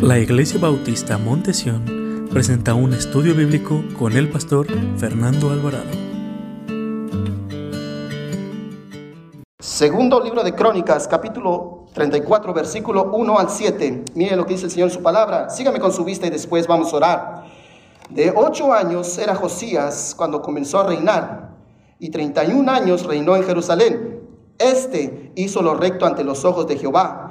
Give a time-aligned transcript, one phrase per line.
[0.00, 4.66] La Iglesia Bautista Montesión presenta un estudio bíblico con el pastor
[4.98, 5.90] Fernando Alvarado.
[9.58, 14.04] Segundo libro de Crónicas, capítulo 34, versículo 1 al 7.
[14.14, 15.48] Mire lo que dice el Señor en su palabra.
[15.48, 17.44] Sígame con su vista y después vamos a orar.
[18.10, 21.54] De ocho años era Josías cuando comenzó a reinar,
[21.98, 24.20] y 31 años reinó en Jerusalén.
[24.58, 27.23] Este hizo lo recto ante los ojos de Jehová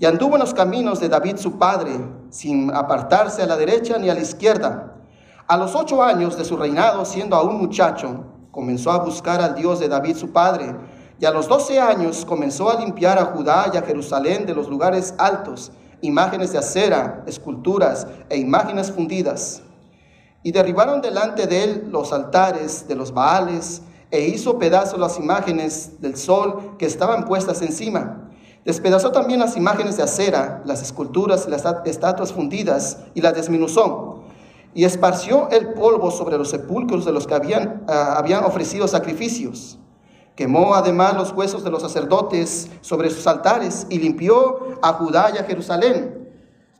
[0.00, 1.92] y anduvo en los caminos de David su padre,
[2.30, 4.94] sin apartarse a la derecha ni a la izquierda.
[5.46, 9.80] A los ocho años de su reinado, siendo aún muchacho, comenzó a buscar al Dios
[9.80, 10.76] de David su padre,
[11.20, 14.68] y a los doce años comenzó a limpiar a Judá y a Jerusalén de los
[14.68, 19.62] lugares altos, imágenes de acera, esculturas e imágenes fundidas.
[20.44, 26.00] Y derribaron delante de él los altares de los Baales, e hizo pedazos las imágenes
[26.00, 28.27] del sol que estaban puestas encima
[28.68, 34.24] Despedazó también las imágenes de acera, las esculturas y las estatuas fundidas y las desmenuzó.
[34.74, 39.78] Y esparció el polvo sobre los sepulcros de los que habían, ah, habían ofrecido sacrificios.
[40.36, 45.38] Quemó además los huesos de los sacerdotes sobre sus altares y limpió a Judá y
[45.38, 46.28] a Jerusalén.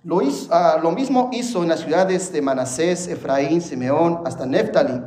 [0.05, 5.01] Lo, ah, lo mismo hizo en las ciudades de Manasés, Efraín, Simeón, hasta Neftali,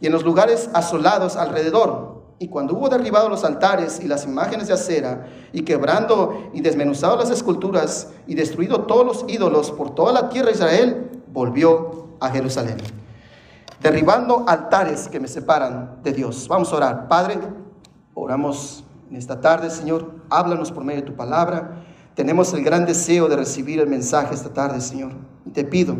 [0.00, 4.68] y en los lugares asolados alrededor y cuando hubo derribado los altares y las imágenes
[4.68, 10.12] de acera, y quebrando y desmenuzado las esculturas, y destruido todos los ídolos por toda
[10.12, 12.76] la tierra de Israel, volvió a Jerusalén.
[13.80, 16.46] Derribando altares que me separan de Dios.
[16.48, 17.08] Vamos a orar.
[17.08, 17.38] Padre,
[18.14, 20.14] oramos en esta tarde, Señor.
[20.28, 21.84] Háblanos por medio de tu palabra.
[22.14, 25.12] Tenemos el gran deseo de recibir el mensaje esta tarde, Señor.
[25.44, 25.96] Y te pido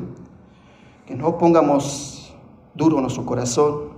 [1.06, 2.34] que no pongamos
[2.74, 3.95] duro nuestro corazón,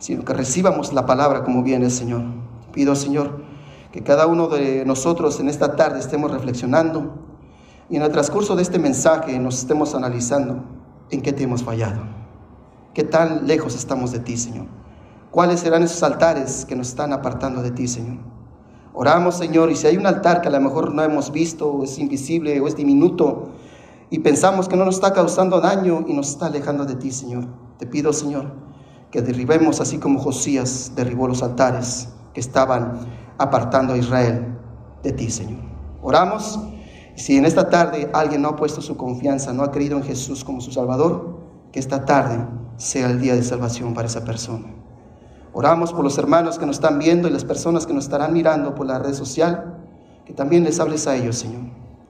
[0.00, 2.22] sino que recibamos la palabra como viene, Señor.
[2.72, 3.44] Pido, Señor,
[3.92, 7.14] que cada uno de nosotros en esta tarde estemos reflexionando
[7.88, 10.64] y en el transcurso de este mensaje nos estemos analizando
[11.10, 12.02] en qué te hemos fallado,
[12.94, 14.66] qué tan lejos estamos de ti, Señor.
[15.30, 18.18] ¿Cuáles serán esos altares que nos están apartando de ti, Señor?
[18.94, 21.84] Oramos, Señor, y si hay un altar que a lo mejor no hemos visto, o
[21.84, 23.50] es invisible, o es diminuto,
[24.08, 27.46] y pensamos que no nos está causando daño y nos está alejando de ti, Señor,
[27.78, 28.69] te pido, Señor,
[29.10, 33.00] que derribemos así como Josías derribó los altares que estaban
[33.38, 34.58] apartando a Israel
[35.02, 35.60] de ti, Señor.
[36.02, 36.58] Oramos.
[37.16, 40.44] Si en esta tarde alguien no ha puesto su confianza, no ha creído en Jesús
[40.44, 41.38] como su Salvador,
[41.72, 44.66] que esta tarde sea el día de salvación para esa persona.
[45.52, 48.74] Oramos por los hermanos que nos están viendo y las personas que nos estarán mirando
[48.74, 49.78] por la red social,
[50.24, 51.62] que también les hables a ellos, Señor.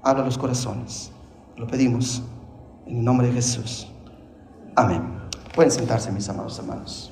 [0.02, 1.10] Habla a los corazones.
[1.56, 2.22] Lo pedimos
[2.86, 3.90] en el nombre de Jesús.
[4.76, 5.19] Amén.
[5.54, 7.10] Pueden sentarse, mis amados hermanos.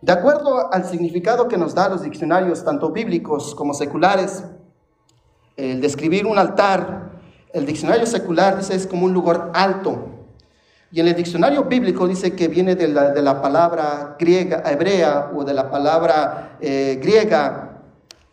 [0.00, 4.44] De acuerdo al significado que nos dan los diccionarios, tanto bíblicos como seculares,
[5.56, 7.10] el describir un altar,
[7.52, 10.10] el diccionario secular dice es como un lugar alto.
[10.92, 15.52] Y en el diccionario bíblico dice que viene de la, palabra griega, hebrea o de
[15.52, 17.82] la palabra eh, griega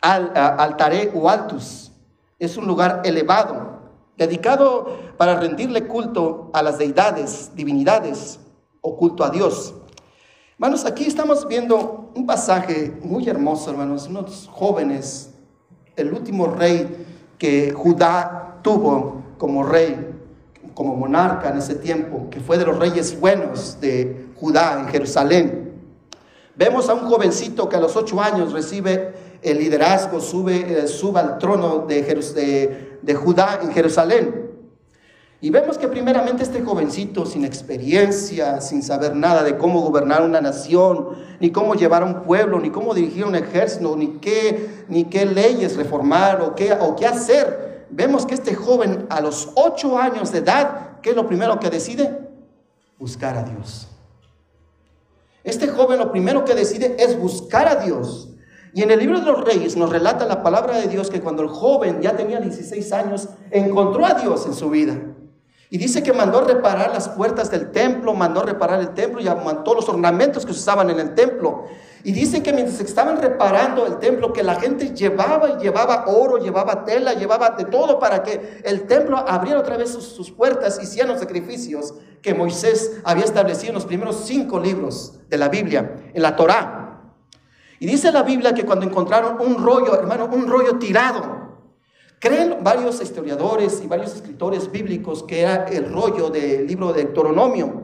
[0.00, 1.90] al, altare o altus.
[2.38, 3.73] Es un lugar elevado
[4.16, 8.38] dedicado para rendirle culto a las deidades, divinidades
[8.80, 9.74] o culto a Dios.
[10.54, 15.30] Hermanos, aquí estamos viendo un pasaje muy hermoso, hermanos, unos jóvenes,
[15.96, 17.06] el último rey
[17.38, 20.12] que Judá tuvo como rey,
[20.74, 25.72] como monarca en ese tiempo, que fue de los reyes buenos de Judá en Jerusalén.
[26.56, 30.86] Vemos a un jovencito que a los ocho años recibe el liderazgo, sube, eh,
[31.16, 34.50] al trono de, de, de Judá en Jerusalén.
[35.40, 40.40] Y vemos que primeramente este jovencito sin experiencia, sin saber nada de cómo gobernar una
[40.40, 45.04] nación, ni cómo llevar a un pueblo, ni cómo dirigir un ejército, ni qué, ni
[45.04, 49.98] qué leyes reformar o qué, o qué hacer, vemos que este joven a los ocho
[49.98, 52.20] años de edad, ¿qué es lo primero que decide?
[52.98, 53.88] Buscar a Dios.
[55.42, 58.33] Este joven lo primero que decide es buscar a Dios.
[58.74, 61.42] Y en el libro de los reyes nos relata la palabra de Dios que cuando
[61.42, 64.96] el joven ya tenía 16 años, encontró a Dios en su vida.
[65.70, 69.76] Y dice que mandó reparar las puertas del templo, mandó reparar el templo y todos
[69.76, 71.66] los ornamentos que se usaban en el templo.
[72.02, 76.38] Y dice que mientras estaban reparando el templo, que la gente llevaba y llevaba oro,
[76.38, 80.78] llevaba tela, llevaba de todo para que el templo abriera otra vez sus, sus puertas
[80.80, 85.48] y hicieran los sacrificios que Moisés había establecido en los primeros cinco libros de la
[85.48, 86.83] Biblia, en la Torá.
[87.84, 91.20] Y dice la Biblia que cuando encontraron un rollo, hermano, un rollo tirado,
[92.18, 97.82] creen varios historiadores y varios escritores bíblicos que era el rollo del libro de Deuteronomio.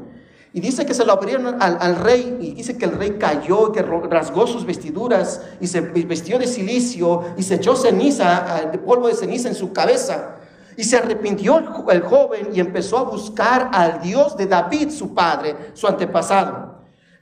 [0.55, 3.83] Y dice que se lo abrieron al, rey y dice que el rey cayó, que
[3.83, 9.15] rasgó sus vestiduras y se vistió de silicio y se echó ceniza, de polvo de
[9.15, 10.37] ceniza en su cabeza.
[10.79, 11.59] Y se arrepintió
[11.91, 16.70] el joven y empezó a buscar al Dios de David, su padre, su antepasado.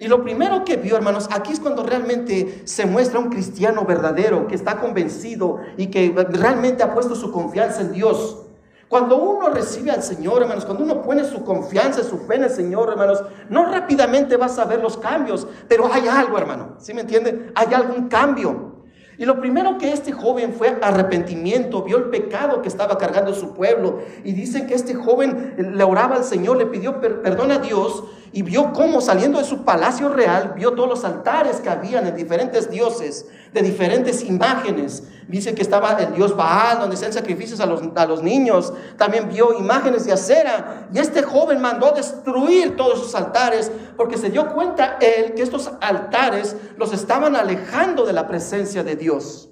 [0.00, 4.46] Y lo primero que vio, hermanos, aquí es cuando realmente se muestra un cristiano verdadero,
[4.46, 8.44] que está convencido y que realmente ha puesto su confianza en Dios.
[8.88, 12.50] Cuando uno recibe al Señor, hermanos, cuando uno pone su confianza, su fe en el
[12.50, 17.00] Señor, hermanos, no rápidamente vas a ver los cambios, pero hay algo, hermano, ¿sí me
[17.00, 17.50] entiende?
[17.56, 18.78] Hay algún cambio.
[19.18, 23.52] Y lo primero que este joven fue arrepentimiento, vio el pecado que estaba cargando su
[23.52, 23.98] pueblo.
[24.22, 28.42] Y dicen que este joven le oraba al Señor, le pidió perdón a Dios y
[28.42, 32.70] vio cómo saliendo de su palacio real, vio todos los altares que habían de diferentes
[32.70, 35.02] dioses, de diferentes imágenes.
[35.26, 38.72] Dice que estaba el dios Baal, donde hacían sacrificios a los, a los niños.
[38.96, 40.88] También vio imágenes de acera.
[40.92, 45.70] Y este joven mandó destruir todos sus altares porque se dio cuenta él que estos
[45.80, 49.50] altares los estaban alejando de la presencia de Dios.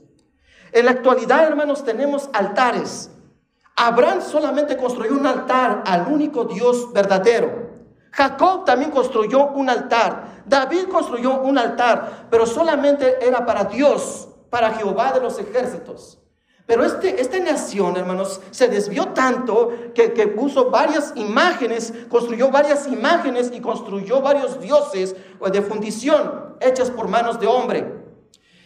[0.72, 3.10] En la actualidad, hermanos, tenemos altares.
[3.76, 7.65] Abraham solamente construyó un altar al único Dios verdadero.
[8.10, 10.42] Jacob también construyó un altar.
[10.46, 16.18] David construyó un altar, pero solamente era para Dios para Jehová de los ejércitos.
[16.66, 22.88] Pero este, esta nación, hermanos, se desvió tanto que, que, puso varias imágenes, construyó varias
[22.88, 25.14] imágenes y construyó varios dioses
[25.52, 27.94] de fundición hechas por manos de hombre.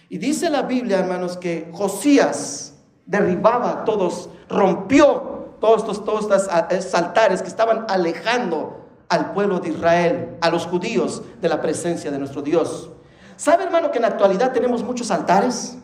[0.08, 6.24] Y dice la Biblia, hermanos, que Josías derribaba todos, rompió todos estos, todos
[6.70, 12.10] estos altares que estaban alejando al pueblo de Israel, a los judíos, de la presencia
[12.10, 12.90] de nuestro Dios.
[13.36, 15.76] ¿Sabe, hermano, que en la actualidad tenemos muchos altares?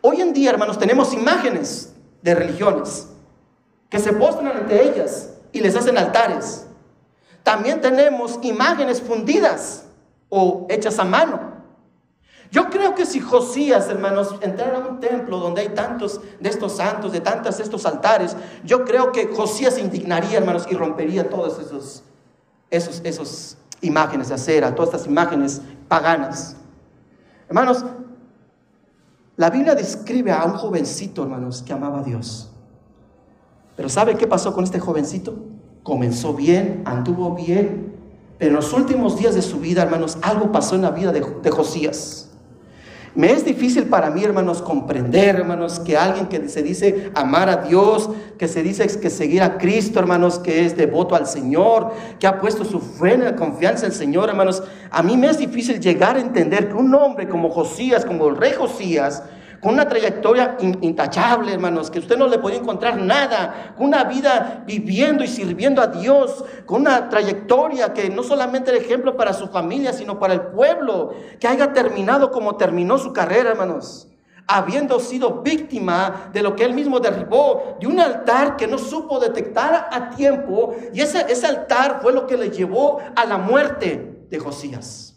[0.00, 1.92] Hoy en día, hermanos, tenemos imágenes
[2.22, 3.08] de religiones
[3.90, 6.66] que se postran ante ellas y les hacen altares.
[7.42, 9.84] También tenemos imágenes fundidas
[10.28, 11.50] o hechas a mano.
[12.50, 16.76] Yo creo que si Josías, hermanos, entrara a un templo donde hay tantos de estos
[16.76, 21.28] santos, de tantos de estos altares, yo creo que Josías se indignaría, hermanos, y rompería
[21.30, 22.02] todas esos,
[22.70, 26.56] esos, esos imágenes de acera, todas estas imágenes paganas.
[27.48, 27.84] Hermanos,
[29.36, 32.50] la Biblia describe a un jovencito, hermanos, que amaba a Dios.
[33.76, 35.34] Pero ¿sabe qué pasó con este jovencito?
[35.82, 37.96] Comenzó bien, anduvo bien,
[38.38, 41.20] pero en los últimos días de su vida, hermanos, algo pasó en la vida de,
[41.20, 42.29] de Josías.
[43.14, 47.56] Me es difícil para mí, hermanos, comprender, hermanos, que alguien que se dice amar a
[47.56, 48.08] Dios,
[48.38, 52.40] que se dice que seguir a Cristo, hermanos, que es devoto al Señor, que ha
[52.40, 55.80] puesto su fe en la confianza en el Señor, hermanos, a mí me es difícil
[55.80, 59.24] llegar a entender que un hombre como Josías, como el rey Josías,
[59.60, 64.64] con una trayectoria intachable, hermanos, que usted no le podía encontrar nada, con una vida
[64.66, 69.48] viviendo y sirviendo a Dios, con una trayectoria que no solamente era ejemplo para su
[69.48, 74.06] familia, sino para el pueblo, que haya terminado como terminó su carrera, hermanos
[74.52, 79.20] habiendo sido víctima de lo que él mismo derribó, de un altar que no supo
[79.20, 84.26] detectar a tiempo, y ese, ese altar fue lo que le llevó a la muerte
[84.28, 85.10] de Josías.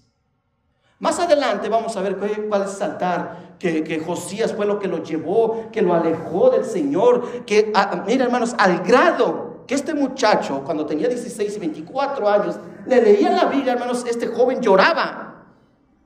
[0.99, 2.17] Más adelante vamos a ver
[2.47, 6.65] cuál es ese altar que, Josías fue lo que lo llevó, que lo alejó del
[6.65, 7.71] Señor, que,
[8.05, 13.31] mira hermanos, al grado que este muchacho, cuando tenía 16 y 24 años, le leía
[13.31, 15.45] la Biblia, hermanos, este joven lloraba,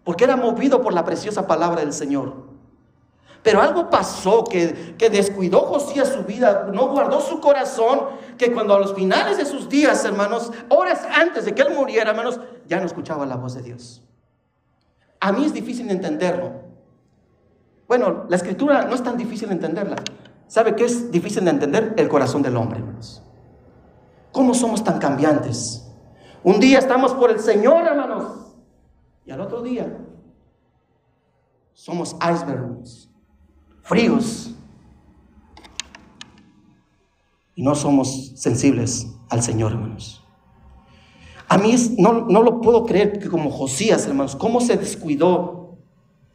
[0.03, 2.45] porque era movido por la preciosa palabra del Señor.
[3.41, 8.01] Pero algo pasó que, que, descuidó Josías su vida, no guardó su corazón,
[8.37, 12.11] que cuando a los finales de sus días, hermanos, horas antes de que él muriera,
[12.11, 14.03] hermanos, ya no escuchaba la voz de Dios.
[15.19, 16.51] A mí es difícil entenderlo.
[17.87, 19.95] Bueno, la escritura no es tan difícil de entenderla.
[20.47, 21.93] ¿Sabe qué es difícil de entender?
[21.97, 23.23] El corazón del hombre, hermanos.
[24.31, 25.89] ¿Cómo somos tan cambiantes?
[26.43, 28.55] Un día estamos por el Señor, hermanos,
[29.25, 29.97] y al otro día
[31.73, 33.09] somos icebergs,
[33.81, 34.51] fríos,
[37.55, 40.23] y no somos sensibles al Señor, hermanos.
[41.49, 45.56] A mí no, no lo puedo creer que como Josías, hermanos, cómo se descuidó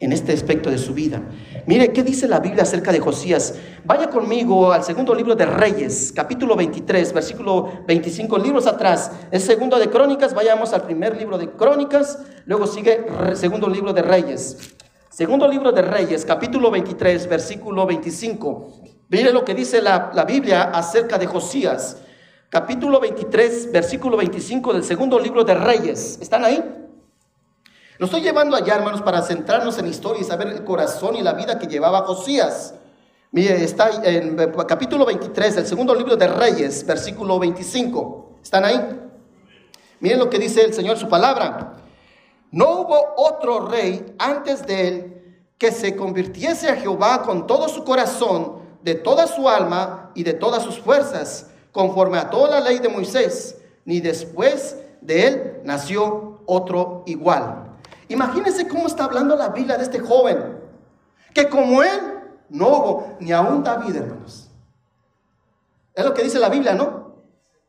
[0.02, 1.22] en este aspecto de su vida.
[1.66, 3.54] Mire, ¿qué dice la Biblia acerca de Josías?
[3.84, 9.12] Vaya conmigo al segundo libro de Reyes, capítulo 23, versículo 25, libros atrás.
[9.30, 14.02] El segundo de Crónicas, vayamos al primer libro de Crónicas, luego sigue segundo libro de
[14.02, 14.74] Reyes.
[15.08, 18.82] Segundo libro de Reyes, capítulo 23, versículo 25.
[19.08, 21.98] Mire lo que dice la, la Biblia acerca de Josías
[22.48, 26.18] capítulo 23, versículo 25 del segundo libro de Reyes.
[26.20, 26.81] ¿Están ahí?
[27.98, 31.22] Lo estoy llevando allá, hermanos, para centrarnos en la historia y saber el corazón y
[31.22, 32.74] la vida que llevaba Josías.
[33.30, 38.38] Mire, está en capítulo 23 del segundo libro de Reyes, versículo 25.
[38.42, 39.00] ¿Están ahí?
[40.00, 41.74] Miren lo que dice el Señor su palabra.
[42.50, 47.84] No hubo otro rey antes de él que se convirtiese a Jehová con todo su
[47.84, 52.80] corazón, de toda su alma y de todas sus fuerzas, conforme a toda la ley
[52.80, 57.71] de Moisés, ni después de él nació otro igual.
[58.12, 60.60] Imagínense cómo está hablando la Biblia de este joven,
[61.32, 61.98] que como él
[62.50, 64.50] no hubo ni aún David, hermanos.
[65.94, 67.16] Es lo que dice la Biblia, ¿no?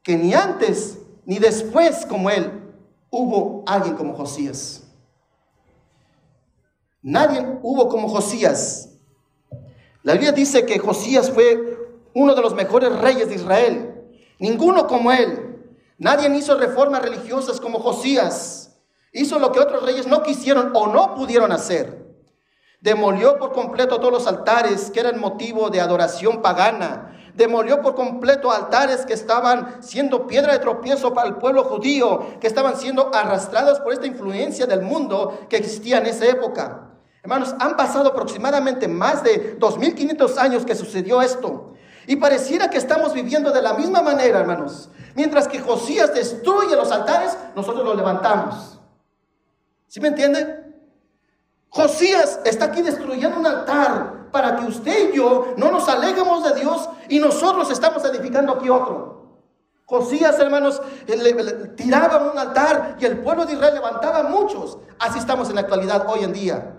[0.02, 2.52] Que ni antes ni después como él
[3.10, 4.84] hubo alguien como Josías.
[7.02, 8.90] Nadie hubo como Josías.
[10.04, 11.78] La Biblia dice que Josías fue
[12.14, 14.04] uno de los mejores reyes de Israel.
[14.40, 15.72] Ninguno como él.
[15.98, 18.62] Nadie hizo reformas religiosas como Josías.
[19.13, 22.03] Hizo lo que otros reyes no quisieron o no pudieron hacer.
[22.82, 28.51] Demolió por completo todos los altares que eran motivo de adoración pagana demolió por completo
[28.51, 33.79] altares que estaban siendo piedra de tropiezo para el pueblo judío, que estaban siendo arrastrados
[33.79, 36.89] por esta influencia del mundo que existía en esa época.
[37.24, 41.74] Hermanos, han pasado aproximadamente más de 2500 años que sucedió esto.
[42.05, 44.89] Y pareciera que estamos viviendo de la misma manera, hermanos.
[45.15, 48.79] Mientras que Josías destruye los altares, nosotros los levantamos.
[49.94, 50.76] ¿Sí me entienden?
[51.70, 56.60] Josías está aquí destruyendo un altar para que usted y yo no nos aleguemos de
[56.60, 59.38] Dios y nosotros estamos edificando aquí otro.
[59.86, 60.82] Josías, hermanos,
[61.76, 64.80] tiraba un altar y el pueblo de Israel levantaba muchos.
[64.98, 66.74] Así estamos en la actualidad hoy en día.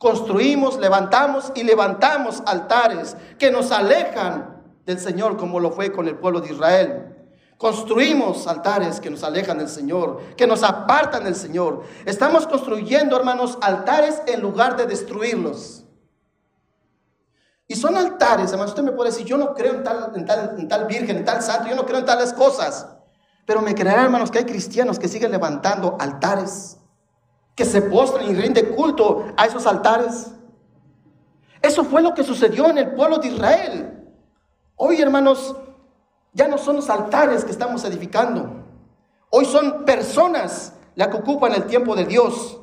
[0.00, 6.16] Construimos, levantamos y levantamos altares que nos alejan del Señor como lo fue con el
[6.16, 7.15] pueblo de Israel.
[7.58, 11.84] Construimos altares que nos alejan del Señor, que nos apartan del Señor.
[12.04, 15.84] Estamos construyendo, hermanos, altares en lugar de destruirlos.
[17.66, 18.72] Y son altares, hermanos.
[18.72, 21.24] Usted me puede decir, yo no creo en tal, en tal, en tal virgen, en
[21.24, 22.88] tal santo, yo no creo en tales cosas.
[23.46, 26.76] Pero me creerán, hermanos, que hay cristianos que siguen levantando altares,
[27.54, 30.32] que se postran y rinden culto a esos altares.
[31.62, 34.12] Eso fue lo que sucedió en el pueblo de Israel.
[34.76, 35.56] Hoy, hermanos,
[36.36, 38.62] ya no son los altares que estamos edificando.
[39.30, 42.60] Hoy son personas las que ocupan el tiempo de Dios.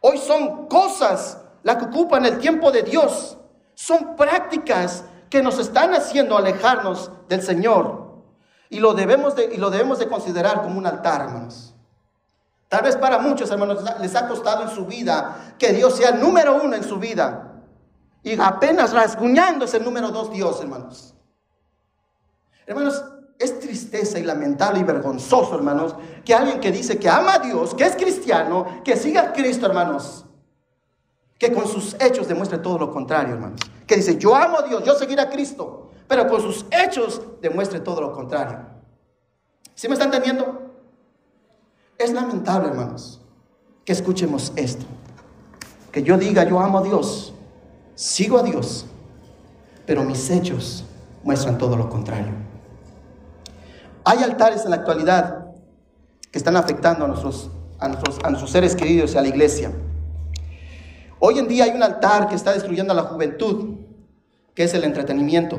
[0.00, 3.36] Hoy son cosas las que ocupan el tiempo de Dios.
[3.74, 8.22] Son prácticas que nos están haciendo alejarnos del Señor.
[8.70, 11.74] Y lo debemos de, y lo debemos de considerar como un altar, hermanos.
[12.68, 16.20] Tal vez para muchos, hermanos, les ha costado en su vida que Dios sea el
[16.20, 17.60] número uno en su vida.
[18.22, 21.13] Y apenas rasguñando es el número dos Dios, hermanos.
[22.66, 23.04] Hermanos,
[23.38, 25.94] es tristeza y lamentable y vergonzoso, hermanos,
[26.24, 29.66] que alguien que dice que ama a Dios, que es cristiano, que siga a Cristo,
[29.66, 30.24] hermanos,
[31.38, 33.60] que con sus hechos demuestre todo lo contrario, hermanos.
[33.86, 37.80] Que dice, yo amo a Dios, yo seguiré a Cristo, pero con sus hechos demuestre
[37.80, 38.60] todo lo contrario.
[39.74, 40.62] ¿Sí me están entendiendo?
[41.98, 43.20] Es lamentable, hermanos,
[43.84, 44.86] que escuchemos esto.
[45.92, 47.34] Que yo diga, yo amo a Dios,
[47.94, 48.86] sigo a Dios,
[49.86, 50.84] pero mis hechos
[51.22, 52.32] muestran todo lo contrario.
[54.06, 55.46] Hay altares en la actualidad
[56.30, 59.72] que están afectando a nuestros, a nuestros, a nuestros seres queridos y a la iglesia.
[61.20, 63.76] Hoy en día hay un altar que está destruyendo a la juventud,
[64.54, 65.58] que es el entretenimiento.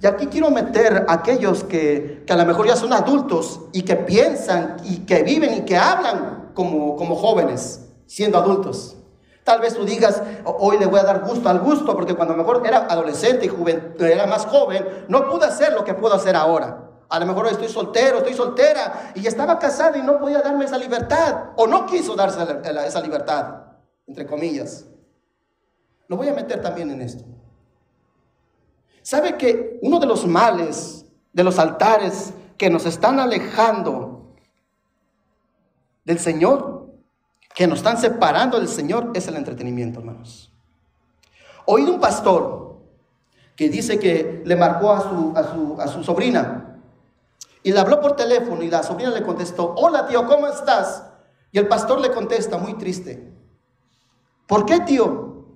[0.00, 3.96] Y aquí quiero meter a aquellos que, a lo mejor ya son adultos y que
[3.96, 8.96] piensan y que viven y que hablan como, como jóvenes, siendo adultos.
[9.42, 12.62] Tal vez tú digas, hoy le voy a dar gusto al gusto, porque cuando mejor
[12.64, 16.85] era adolescente y era más joven, no pude hacer lo que puedo hacer ahora.
[17.08, 20.78] A lo mejor estoy soltero, estoy soltera, y estaba casado y no podía darme esa
[20.78, 22.40] libertad, o no quiso darse
[22.86, 23.66] esa libertad
[24.06, 24.86] entre comillas.
[26.08, 27.24] Lo voy a meter también en esto.
[29.02, 34.34] ¿Sabe que uno de los males de los altares que nos están alejando
[36.04, 36.86] del Señor,
[37.54, 40.52] que nos están separando del Señor, es el entretenimiento, hermanos?
[41.66, 42.80] Oí de un pastor
[43.56, 46.65] que dice que le marcó a su, a su, a su sobrina
[47.66, 51.02] y le habló por teléfono y la sobrina le contestó, hola tío, ¿cómo estás?
[51.50, 53.34] Y el pastor le contesta muy triste,
[54.46, 55.46] ¿Por qué, tío?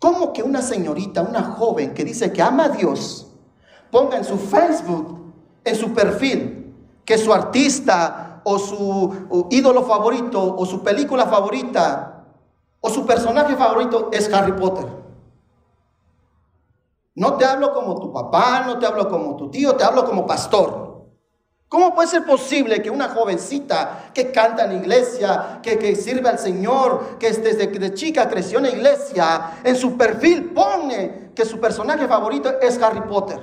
[0.00, 3.28] ¿Cómo que una señorita, una joven que dice que ama a Dios,
[3.92, 5.32] ponga en su Facebook,
[5.62, 12.24] en su perfil, que su artista o su ídolo favorito o su película favorita
[12.80, 14.86] o su personaje favorito es Harry Potter?
[17.14, 20.26] No te hablo como tu papá, no te hablo como tu tío, te hablo como
[20.26, 20.85] pastor.
[21.68, 27.18] ¿Cómo puede ser posible que una jovencita que canta en iglesia, que, sirve al Señor,
[27.18, 32.06] que desde de chica creció en la iglesia, en su perfil pone que su personaje
[32.06, 33.40] favorito es Harry Potter?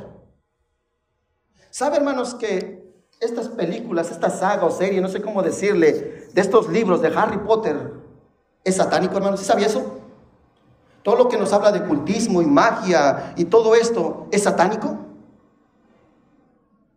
[1.70, 2.84] ¿Sabe, hermanos, que
[3.20, 7.39] estas películas, esta saga o serie, no sé cómo decirle, de estos libros de Harry
[7.39, 7.92] Potter,
[8.63, 9.42] es satánico, hermanos?
[9.42, 10.00] ¿Sí sabía eso?
[11.03, 14.98] todo lo que nos habla de cultismo y magia y todo esto es satánico.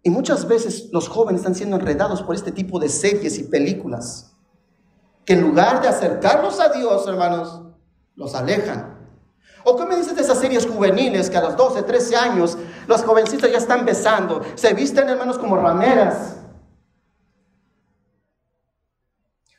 [0.06, 4.36] Y muchas veces los jóvenes están siendo enredados por este tipo de series y películas
[5.24, 7.62] que en lugar de acercarlos a Dios, hermanos,
[8.14, 9.00] los alejan.
[9.64, 13.02] ¿O qué me dices de esas series juveniles que a los 12, 13 años los
[13.02, 14.42] jovencitos ya están besando?
[14.54, 16.36] Se visten, hermanos, como rameras.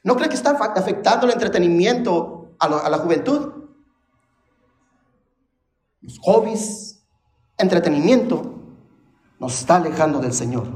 [0.01, 3.51] ¿No cree que está afectando el entretenimiento a, a la juventud?
[5.99, 7.05] Los hobbies,
[7.57, 8.56] entretenimiento,
[9.39, 10.67] nos está alejando del Señor.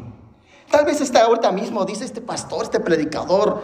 [0.69, 3.61] Tal vez está ahorita mismo, dice este pastor, este predicador,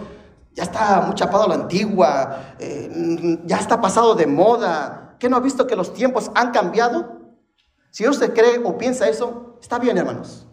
[0.53, 5.15] ya está muy chapado a la antigua, eh, ya está pasado de moda.
[5.19, 7.17] ¿Qué no ha visto que los tiempos han cambiado?
[7.91, 10.47] Si usted cree o piensa eso, está bien, hermanos.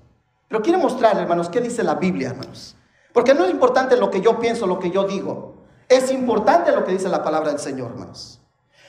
[0.48, 2.76] Pero quiero mostrarle, hermanos, qué dice la Biblia, hermanos.
[3.12, 5.64] Porque no es importante lo que yo pienso, lo que yo digo.
[5.88, 8.40] Es importante lo que dice la palabra del Señor, hermanos.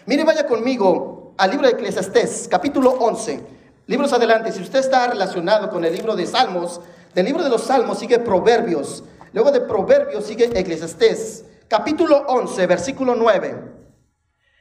[0.06, 3.46] Mire, vaya conmigo al libro de Eclesiastés, capítulo 11.
[3.88, 4.51] Libros adelante.
[4.51, 6.82] Si usted está relacionado con el libro de Salmos,
[7.13, 9.04] del libro de los Salmos sigue Proverbios,
[9.36, 13.74] Luego de Proverbios sigue Eclesiastés, capítulo 11, versículo 9.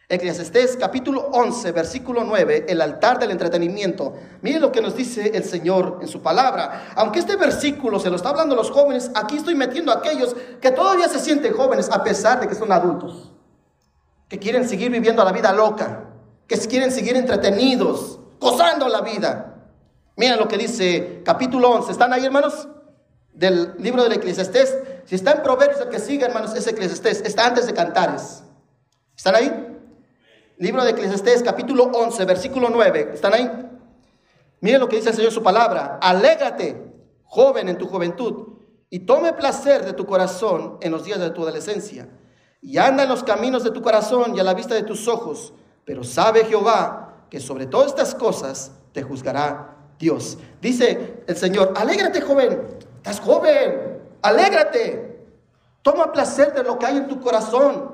[0.09, 4.15] Eclesiastés capítulo 11, versículo 9, el altar del entretenimiento.
[4.43, 6.93] Mire lo que nos dice el Señor en su palabra.
[6.97, 10.35] Aunque este versículo se lo está hablando a los jóvenes, aquí estoy metiendo a aquellos
[10.61, 13.31] que todavía se sienten jóvenes a pesar de que son adultos,
[14.29, 16.11] que quieren seguir viviendo la vida loca,
[16.49, 19.57] que quieren seguir entretenidos, gozando la vida.
[20.17, 21.93] Miren lo que dice capítulo 11.
[21.93, 22.69] ¿Están ahí, hermanos?
[23.35, 24.79] del libro del Eclesiastés.
[25.05, 27.23] Si está en Proverbios, el que sigue, hermanos, es Eclesiastés.
[27.23, 28.45] Está antes de Cantares.
[29.17, 29.79] ¿Están ahí?
[30.57, 33.11] Libro de Eclesiastés, capítulo 11, versículo 9.
[33.13, 33.51] ¿Están ahí?
[34.61, 35.99] Miren lo que dice el Señor su palabra.
[36.01, 36.93] Alégrate,
[37.25, 38.55] joven, en tu juventud,
[38.89, 42.09] y tome placer de tu corazón en los días de tu adolescencia.
[42.63, 45.53] Y anda en los caminos de tu corazón y a la vista de tus ojos.
[45.85, 50.39] Pero sabe Jehová que sobre todas estas cosas te juzgará Dios.
[50.63, 52.65] Dice el Señor, alégrate, joven,
[52.99, 55.27] Estás joven, alégrate.
[55.83, 57.93] Toma placer de lo que hay en tu corazón.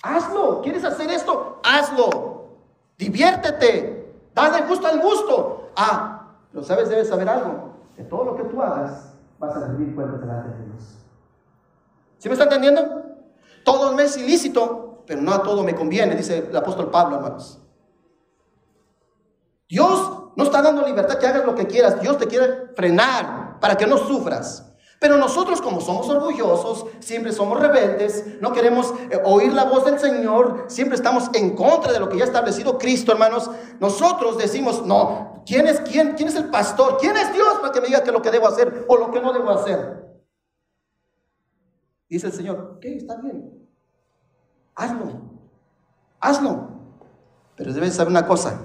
[0.00, 0.62] Hazlo.
[0.62, 1.60] ¿Quieres hacer esto?
[1.64, 2.50] Hazlo.
[2.96, 4.14] Diviértete.
[4.32, 5.70] Dale gusto al gusto.
[5.74, 7.72] Ah, pero sabes, debes saber algo.
[7.96, 10.98] Que todo lo que tú hagas vas a rendir cuentas delante de Dios.
[12.18, 13.02] ¿Sí me está entendiendo?
[13.64, 17.58] Todo me es ilícito, pero no a todo me conviene, dice el apóstol Pablo, hermanos.
[19.68, 22.00] Dios no está dando libertad que hagas lo que quieras.
[22.00, 24.64] Dios te quiere frenar para que no sufras.
[25.00, 30.00] Pero nosotros como somos orgullosos, siempre somos rebeldes, no queremos eh, oír la voz del
[30.00, 33.48] Señor, siempre estamos en contra de lo que ya ha establecido Cristo, hermanos.
[33.78, 36.14] Nosotros decimos, no, ¿quién es quién?
[36.14, 36.98] ¿Quién es el pastor?
[36.98, 39.20] ¿Quién es Dios para que me diga que lo que debo hacer o lo que
[39.20, 40.04] no debo hacer?
[42.08, 43.68] Dice el Señor, ok, está bien.
[44.74, 45.20] Hazlo.
[46.20, 46.68] Hazlo.
[47.54, 48.60] Pero debes saber una cosa,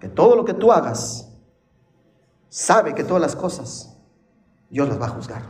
[0.00, 1.28] que todo lo que tú hagas
[2.48, 3.96] sabe que todas las cosas
[4.70, 5.42] Dios las va a juzgar.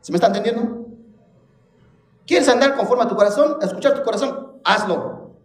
[0.00, 0.86] ¿Se me está entendiendo?
[2.26, 3.58] ¿Quieres andar conforme a tu corazón?
[3.60, 5.36] A escuchar tu corazón, hazlo.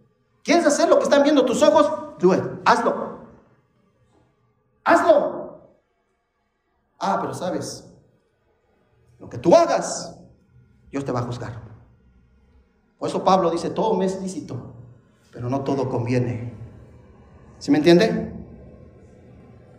[0.42, 1.90] ¿Quieres hacer lo que están viendo tus ojos?
[2.64, 3.18] hazlo.
[4.84, 5.58] Hazlo.
[6.98, 7.90] Ah, pero sabes,
[9.18, 10.18] lo que tú hagas,
[10.90, 11.60] Dios te va a juzgar.
[12.98, 14.74] Por eso Pablo dice, todo me es lícito,
[15.32, 16.54] pero no todo conviene.
[17.64, 18.30] ¿Sí me entiende?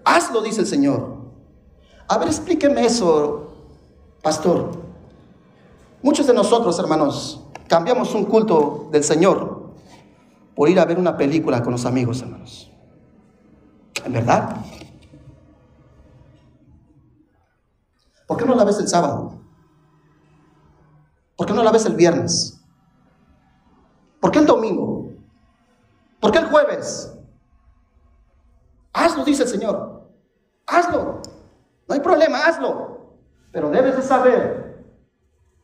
[0.03, 1.17] Hazlo, dice el Señor.
[2.07, 3.53] A ver, explíqueme eso,
[4.23, 4.71] pastor.
[6.01, 9.75] Muchos de nosotros, hermanos, cambiamos un culto del Señor
[10.55, 12.71] por ir a ver una película con los amigos, hermanos.
[14.03, 14.55] ¿En verdad?
[18.25, 19.41] ¿Por qué no la ves el sábado?
[21.35, 22.59] ¿Por qué no la ves el viernes?
[24.19, 25.11] ¿Por qué el domingo?
[26.19, 27.14] ¿Por qué el jueves?
[28.95, 30.09] Hazlo, dice el Señor.
[30.65, 31.21] Hazlo.
[31.87, 33.17] No hay problema, hazlo.
[33.51, 34.85] Pero debes de saber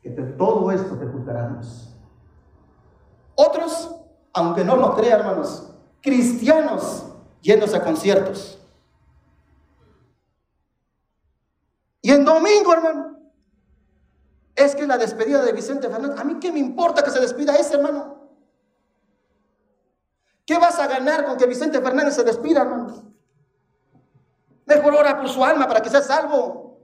[0.02, 1.96] que de todo esto te juzgaremos.
[3.36, 3.96] Otros,
[4.34, 7.06] aunque no lo crean, hermanos, cristianos
[7.41, 8.60] yéndose a conciertos.
[12.02, 13.17] Y en domingo, hermano,
[14.56, 17.56] es que la despedida de Vicente Fernández, a mí qué me importa que se despida
[17.56, 18.30] ese hermano.
[20.46, 23.11] ¿Qué vas a ganar con que Vicente Fernández se despida, hermano?
[24.65, 26.80] Mejor ora por su alma para que sea salvo.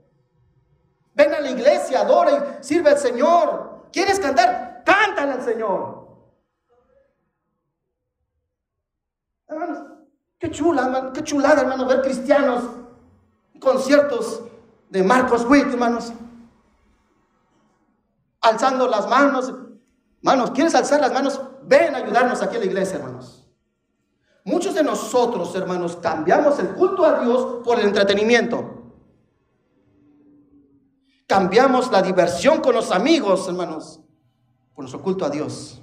[1.14, 3.88] Ven a la iglesia, adora y sirve al Señor.
[3.92, 4.82] ¿Quieres cantar?
[4.84, 5.98] Cántale al Señor.
[9.48, 9.82] Hermanos,
[10.38, 12.64] qué chula, qué chulada, hermanos, ver cristianos,
[13.58, 14.42] conciertos
[14.90, 16.12] de Marcos Witt, hermanos,
[18.40, 19.52] alzando las manos.
[20.18, 21.40] Hermanos, ¿quieres alzar las manos?
[21.62, 23.37] Ven a ayudarnos aquí en la iglesia, hermanos.
[24.48, 28.82] Muchos de nosotros, hermanos, cambiamos el culto a Dios por el entretenimiento.
[31.26, 34.00] Cambiamos la diversión con los amigos, hermanos,
[34.74, 35.82] por nuestro culto a Dios.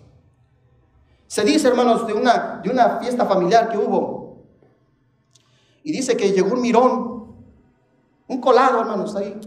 [1.28, 4.38] Se dice, hermanos, de una, de una fiesta familiar que hubo.
[5.84, 7.36] Y dice que llegó un mirón,
[8.28, 9.39] un colado, hermanos, ahí.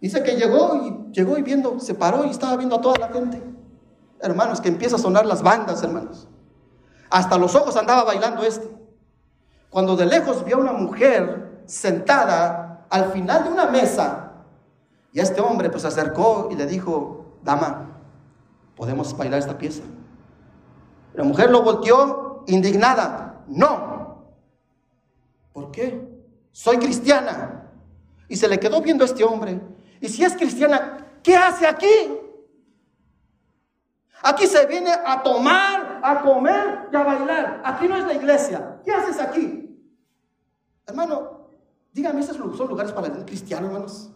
[0.00, 3.08] Dice que llegó y llegó y viendo, se paró y estaba viendo a toda la
[3.08, 3.42] gente.
[4.22, 6.26] Hermanos, que empieza a sonar las bandas, hermanos.
[7.10, 8.70] Hasta los ojos andaba bailando este.
[9.68, 14.32] Cuando de lejos vio a una mujer sentada al final de una mesa,
[15.12, 17.88] y este hombre pues se acercó y le dijo, dama,
[18.76, 19.82] ¿podemos bailar esta pieza?
[21.14, 24.24] La mujer lo volteó indignada, no.
[25.52, 26.08] ¿Por qué?
[26.52, 27.68] Soy cristiana.
[28.28, 29.60] Y se le quedó viendo a este hombre.
[30.00, 31.86] Y si es cristiana, ¿qué hace aquí?
[34.22, 37.62] Aquí se viene a tomar, a comer y a bailar.
[37.64, 38.80] Aquí no es la iglesia.
[38.84, 39.60] ¿Qué haces aquí?
[40.86, 41.48] Hermano,
[41.92, 44.10] dígame, ¿esos son lugares para el cristiano, hermanos?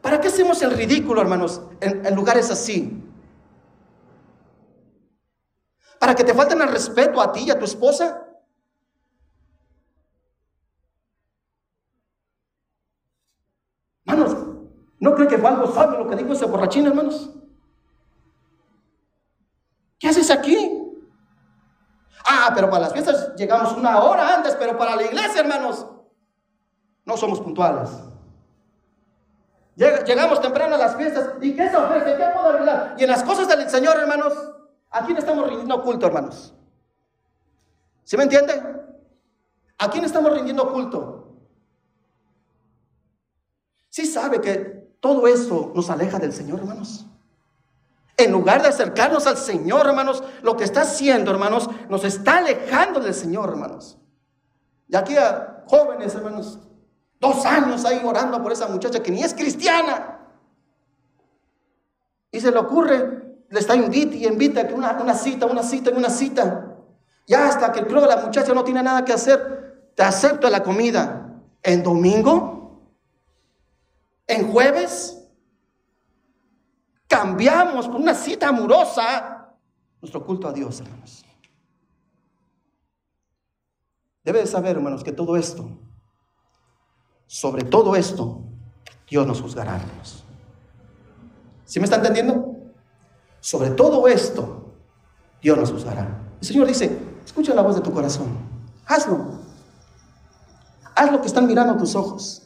[0.00, 3.02] ¿Para qué hacemos el ridículo, hermanos, en, lugares así?
[5.98, 8.22] ¿Para que te falten el respeto a ti y a tu esposa?
[14.06, 14.36] Hermanos,
[15.00, 17.30] ¿no cree que fue algo sabio lo que dijo ese borrachín, hermanos?
[19.98, 20.82] ¿Qué haces aquí?
[22.46, 25.84] Ah, pero para las fiestas llegamos una hora antes, pero para la iglesia, hermanos,
[27.04, 27.90] no somos puntuales.
[29.74, 31.32] Llegamos temprano a las fiestas.
[31.40, 32.16] ¿Y qué se ofrece?
[32.16, 32.94] ¿Qué puedo arreglar?
[32.98, 34.32] Y en las cosas del Señor, hermanos,
[34.90, 36.54] ¿a quién estamos rindiendo culto, hermanos?
[38.04, 38.62] ¿Sí me entiende?
[39.78, 41.36] ¿A quién estamos rindiendo culto?
[43.88, 47.06] ¿Sí sabe que todo eso nos aleja del Señor, hermanos?
[48.16, 53.00] En lugar de acercarnos al Señor, hermanos, lo que está haciendo, hermanos, nos está alejando
[53.00, 53.98] del Señor, hermanos.
[54.88, 56.58] Y aquí a jóvenes, hermanos,
[57.20, 60.20] dos años ahí orando por esa muchacha que ni es cristiana.
[62.30, 66.08] Y se le ocurre, le está invita y invita que una, cita, una cita, una
[66.08, 66.76] cita.
[67.26, 70.62] Ya hasta que creo que la muchacha no tiene nada que hacer, te acepto la
[70.62, 71.34] comida.
[71.62, 72.92] ¿En domingo?
[74.26, 75.25] ¿En jueves?
[77.16, 79.54] Cambiamos por una cita amorosa
[80.02, 81.24] nuestro culto a Dios, hermanos.
[84.22, 85.66] Debe de saber, hermanos, que todo esto,
[87.26, 88.42] sobre todo esto,
[89.08, 90.24] Dios nos juzgará, hermanos.
[91.64, 92.54] ¿Sí me está entendiendo?
[93.40, 94.74] Sobre todo esto,
[95.40, 96.22] Dios nos juzgará.
[96.40, 98.28] El Señor dice, escucha la voz de tu corazón,
[98.84, 99.40] hazlo.
[100.94, 102.42] Haz lo que están mirando tus ojos.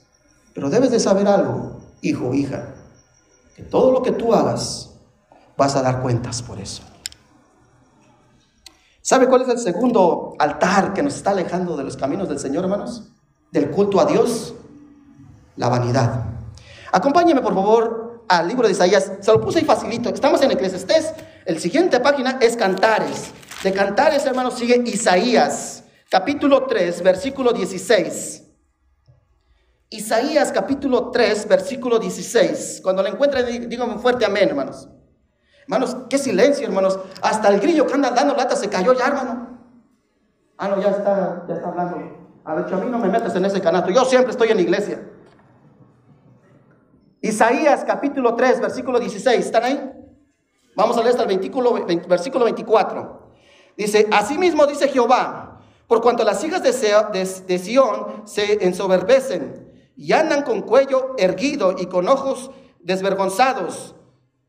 [0.54, 2.74] Pero debes de saber algo, hijo, hija
[3.60, 4.90] todo lo que tú hagas
[5.56, 6.82] vas a dar cuentas por eso.
[9.02, 12.64] ¿Sabe cuál es el segundo altar que nos está alejando de los caminos del Señor,
[12.64, 13.08] hermanos?
[13.50, 14.54] Del culto a Dios,
[15.56, 16.24] la vanidad.
[16.92, 19.12] Acompáñeme, por favor, al libro de Isaías.
[19.20, 20.10] Se lo puse ahí facilito.
[20.10, 21.12] Estamos en Eclesiastés.
[21.44, 23.32] El siguiente página es Cantares.
[23.62, 28.44] De Cantares, hermanos, sigue Isaías, capítulo 3, versículo 16.
[29.92, 32.78] Isaías capítulo 3, versículo 16.
[32.80, 34.88] Cuando la encuentren, díganme fuerte amén, hermanos.
[35.62, 36.96] Hermanos, qué silencio, hermanos.
[37.20, 39.58] Hasta el grillo que anda dando lata se cayó ya, hermano.
[40.56, 41.96] Ah, no, ya está, ya está hablando.
[42.44, 43.90] A ver, a mí no me metas en ese canato.
[43.90, 45.10] Yo siempre estoy en la iglesia.
[47.20, 49.44] Isaías capítulo 3, versículo 16.
[49.44, 49.92] ¿Están ahí?
[50.76, 53.32] Vamos a leer hasta el versículo, versículo 24.
[53.76, 59.69] Dice, asimismo dice Jehová, por cuanto las hijas de, de Sión se ensoberbecen
[60.00, 63.94] y andan con cuello erguido y con ojos desvergonzados.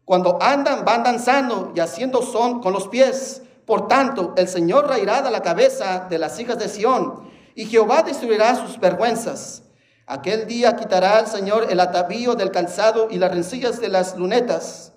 [0.05, 3.41] Cuando andan, van danzando y haciendo son con los pies.
[3.65, 8.01] Por tanto, el Señor rairá de la cabeza de las hijas de Sión, y Jehová
[8.01, 9.63] destruirá sus vergüenzas.
[10.07, 14.93] Aquel día quitará el Señor el atavío del calzado y las rencillas de las lunetas,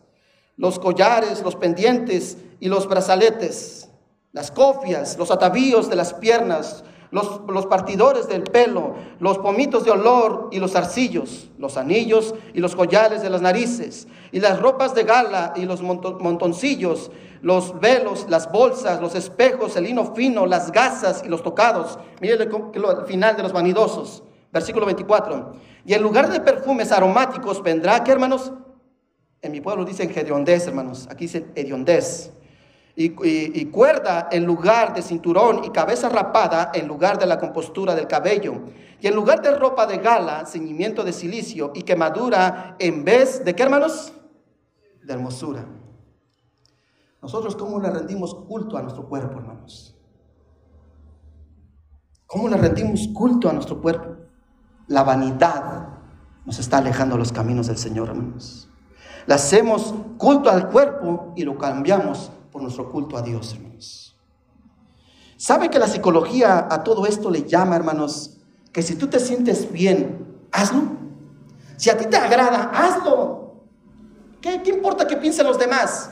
[0.56, 3.88] los collares, los pendientes y los brazaletes,
[4.30, 10.48] las cofias, los atavíos de las piernas, los, partidores del pelo, los pomitos de olor
[10.52, 15.04] y los arcillos, los anillos y los collares de las narices, y las ropas de
[15.04, 17.10] gala y los montoncillos,
[17.42, 21.98] los velos, las bolsas, los espejos, el lino fino, las gasas y los tocados.
[22.20, 24.22] Miren el final de los vanidosos.
[24.52, 25.52] Versículo 24.
[25.84, 28.52] Y en lugar de perfumes aromáticos vendrá, ¿qué hermanos?
[29.42, 31.06] En mi pueblo dicen hediondez, hermanos.
[31.10, 32.32] Aquí dicen hediondez
[32.96, 38.06] y, cuerda en lugar de cinturón y cabeza rapada en lugar de la compostura del
[38.06, 38.54] cabello.
[39.00, 43.54] Y en lugar de ropa de gala, ceñimiento de silicio y quemadura en vez de
[43.54, 44.12] qué hermanos?
[45.02, 45.66] De hermosura.
[47.20, 49.96] Nosotros, ¿cómo le rendimos culto a nuestro cuerpo, hermanos?
[52.26, 54.16] ¿Cómo le rendimos culto a nuestro cuerpo?
[54.86, 55.88] La vanidad
[56.44, 58.68] nos está alejando los caminos del Señor, hermanos.
[59.26, 64.16] Le hacemos culto al cuerpo y lo cambiamos por nuestro culto a Dios, hermanos.
[65.36, 68.38] ¿Sabe que la psicología a todo esto le llama, hermanos,
[68.72, 70.82] que si tú te sientes bien, hazlo?
[71.76, 73.56] Si a ti te agrada, hazlo.
[74.40, 76.10] ¿Qué, qué importa que piensen los demás?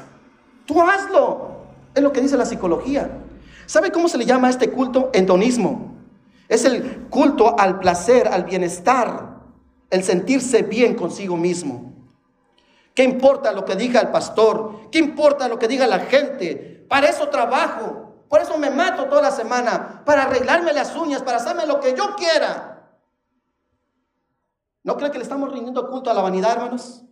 [0.66, 1.58] Tú hazlo.
[1.94, 3.22] Es lo que dice la psicología.
[3.66, 5.10] ¿Sabe cómo se le llama a este culto?
[5.12, 5.94] Endonismo.
[6.48, 9.44] Es el culto al placer, al bienestar,
[9.90, 11.91] el sentirse bien consigo mismo.
[12.94, 14.90] ¿Qué importa lo que diga el pastor?
[14.90, 16.84] ¿Qué importa lo que diga la gente?
[16.88, 18.24] Para eso trabajo.
[18.28, 20.02] Por eso me mato toda la semana.
[20.04, 22.90] Para arreglarme las uñas, para hacerme lo que yo quiera.
[24.84, 27.02] ¿No cree que le estamos rindiendo culto a la vanidad, hermanos?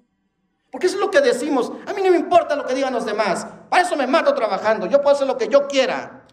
[0.70, 1.72] Porque eso es lo que decimos.
[1.86, 3.46] A mí no me importa lo que digan los demás.
[3.68, 4.86] Para eso me mato trabajando.
[4.86, 6.26] Yo puedo hacer lo que yo quiera.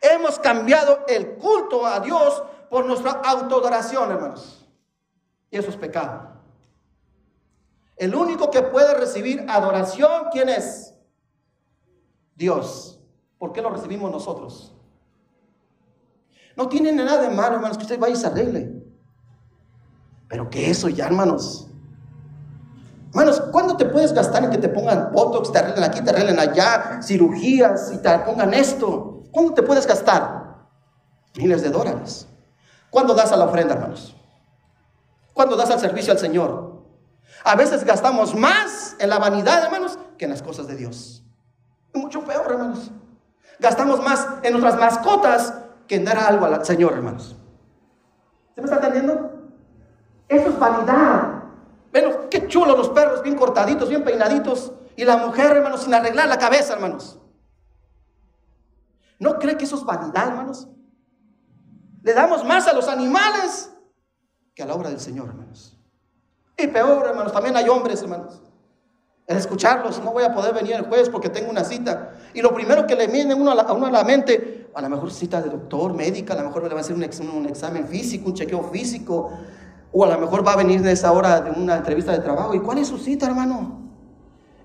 [0.00, 4.66] Hemos cambiado el culto a Dios por nuestra autodoración, hermanos.
[5.50, 6.31] Y eso es pecado.
[8.02, 10.92] El único que puede recibir adoración, ¿quién es?
[12.34, 13.00] Dios.
[13.38, 14.74] ¿Por qué lo recibimos nosotros?
[16.56, 18.82] No tiene nada de malo, hermanos, que usted vaya y se arregle.
[20.26, 21.68] Pero que eso ya, hermanos,
[23.10, 26.40] Hermanos, ¿cuándo te puedes gastar en que te pongan botox, te arreglen aquí, te arreglen
[26.40, 29.22] allá, cirugías y te pongan esto?
[29.30, 30.66] ¿Cuándo te puedes gastar?
[31.36, 32.26] Miles de dólares.
[32.90, 34.16] ¿Cuándo das a la ofrenda, hermanos?
[35.34, 36.71] ¿Cuándo das al servicio al Señor?
[37.44, 41.24] A veces gastamos más en la vanidad, hermanos, que en las cosas de Dios.
[41.92, 42.90] Es mucho peor, hermanos.
[43.58, 45.54] Gastamos más en nuestras mascotas
[45.86, 47.36] que en dar algo al Señor, hermanos.
[48.54, 49.30] ¿Se me está entendiendo?
[50.28, 51.42] Eso es vanidad.
[51.90, 54.72] Bueno, qué chulo los perros, bien cortaditos, bien peinaditos.
[54.96, 57.18] Y la mujer, hermanos, sin arreglar la cabeza, hermanos.
[59.18, 60.68] ¿No cree que eso es vanidad, hermanos?
[62.02, 63.72] Le damos más a los animales
[64.54, 65.71] que a la obra del Señor, hermanos.
[66.56, 68.40] Y peor, hermanos, también hay hombres, hermanos.
[69.26, 72.12] En escucharlos, no voy a poder venir el jueves porque tengo una cita.
[72.34, 74.88] Y lo primero que le viene uno a, la, uno a la mente, a lo
[74.88, 77.04] mejor cita de doctor, médica, a lo mejor le va a hacer un,
[77.46, 79.30] examen físico, un chequeo físico,
[79.92, 82.54] o a lo mejor va a venir de esa hora de una entrevista de trabajo.
[82.54, 83.80] ¿Y cuál es su cita, hermano?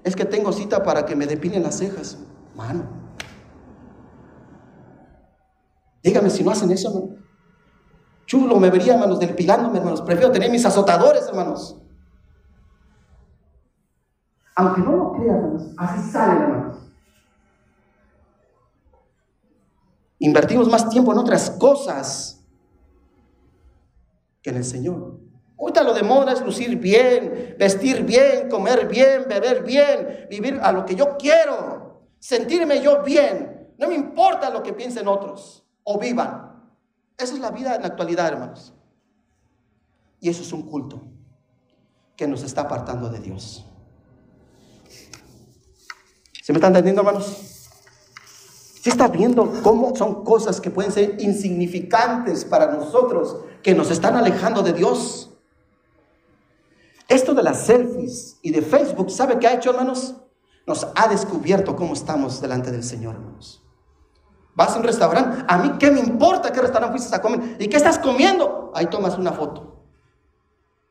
[0.04, 2.18] Es que tengo cita para que me depilen las cejas.
[2.56, 2.84] Mano.
[6.04, 7.27] Dígame si no hacen eso, hermano.
[8.28, 10.02] Chulo, me vería, hermanos, depilándome, hermanos.
[10.04, 11.82] Prefiero tener mis azotadores, hermanos.
[14.56, 16.78] Aunque no lo crean, hermanos, así salen, hermanos.
[20.20, 22.38] Invertimos más tiempo en otras cosas
[24.50, 25.20] en el Señor.
[25.60, 30.72] Ahorita lo de moda es lucir bien, vestir bien, comer bien, beber bien, vivir a
[30.72, 33.74] lo que yo quiero, sentirme yo bien.
[33.78, 36.47] No me importa lo que piensen otros o vivan.
[37.18, 38.74] Esa es la vida en la actualidad, hermanos.
[40.20, 41.02] Y eso es un culto
[42.16, 43.66] que nos está apartando de Dios.
[46.44, 47.70] ¿Se me están entendiendo, hermanos?
[48.82, 54.16] ¿Se está viendo cómo son cosas que pueden ser insignificantes para nosotros, que nos están
[54.16, 55.32] alejando de Dios?
[57.08, 60.16] Esto de las selfies y de Facebook, ¿sabe qué ha hecho, hermanos?
[60.66, 63.67] Nos ha descubierto cómo estamos delante del Señor, hermanos.
[64.58, 67.68] Vas a un restaurante, a mí qué me importa qué restaurante fuiste a comer y
[67.68, 68.72] qué estás comiendo.
[68.74, 69.84] Ahí tomas una foto.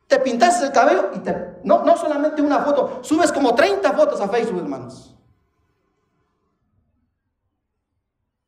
[0.07, 4.21] Te pintas el cabello y te, no, no solamente una foto, subes como 30 fotos
[4.21, 5.17] a Facebook, hermanos.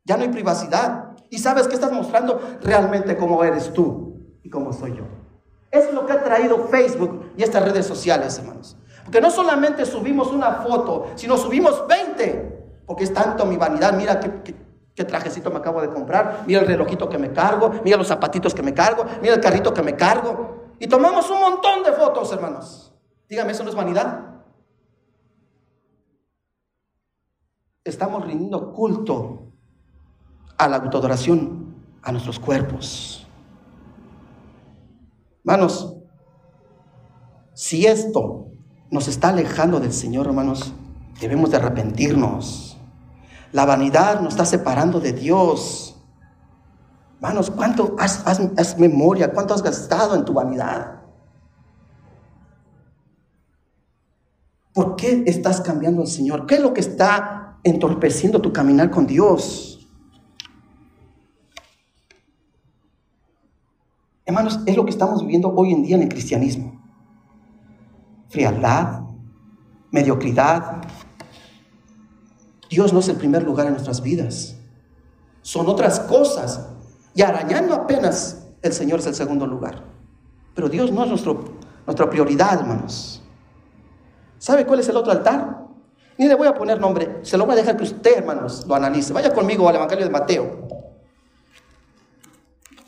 [0.05, 1.17] Ya no hay privacidad.
[1.29, 5.03] Y sabes que estás mostrando realmente cómo eres tú y cómo soy yo.
[5.69, 8.77] Eso es lo que ha traído Facebook y estas redes sociales, hermanos.
[9.03, 12.83] Porque no solamente subimos una foto, sino subimos 20.
[12.87, 13.91] Porque es tanto mi vanidad.
[13.91, 14.17] Mira
[14.99, 16.43] qué, trajecito me acabo de comprar.
[16.45, 17.71] Mira el relojito que me cargo.
[17.83, 19.05] Mira los zapatitos que me cargo.
[19.21, 20.73] Mira el carrito que me cargo.
[20.79, 22.93] Y tomamos un montón de fotos, hermanos.
[23.29, 24.25] Dígame, ¿eso no es vanidad?
[27.83, 29.53] Estamos rindiendo culto
[30.57, 33.27] a la autodoración a nuestros cuerpos.
[35.45, 35.95] Hermanos,
[37.53, 38.51] si esto
[38.91, 40.73] nos está alejando del Señor, hermanos,
[41.19, 42.68] debemos de arrepentirnos.
[43.51, 45.95] La vanidad nos está separando de Dios.
[47.15, 49.33] Hermanos, ¿cuánto has, memoria?
[49.33, 51.01] ¿Cuánto has gastado en tu vanidad?
[54.73, 56.45] ¿Por qué estás cambiando al Señor?
[56.45, 59.89] ¿Qué es lo que está entorpeciendo tu caminar con Dios?
[64.25, 66.79] Hermanos, es lo que estamos viviendo hoy en día en el cristianismo.
[68.29, 69.01] Frialdad,
[69.91, 70.83] mediocridad,
[72.69, 74.55] Dios no es el primer lugar en nuestras vidas.
[75.41, 76.69] Son otras cosas.
[77.15, 79.83] Y arañando apenas, el Señor es el segundo lugar.
[80.53, 81.43] Pero Dios no es nuestro,
[81.85, 83.21] nuestra prioridad, hermanos.
[84.37, 85.65] ¿Sabe cuál es el otro altar?
[86.17, 88.75] Ni le voy a poner nombre, se lo voy a dejar que usted, hermanos, lo
[88.75, 89.13] analice.
[89.13, 90.67] Vaya conmigo al Evangelio de Mateo.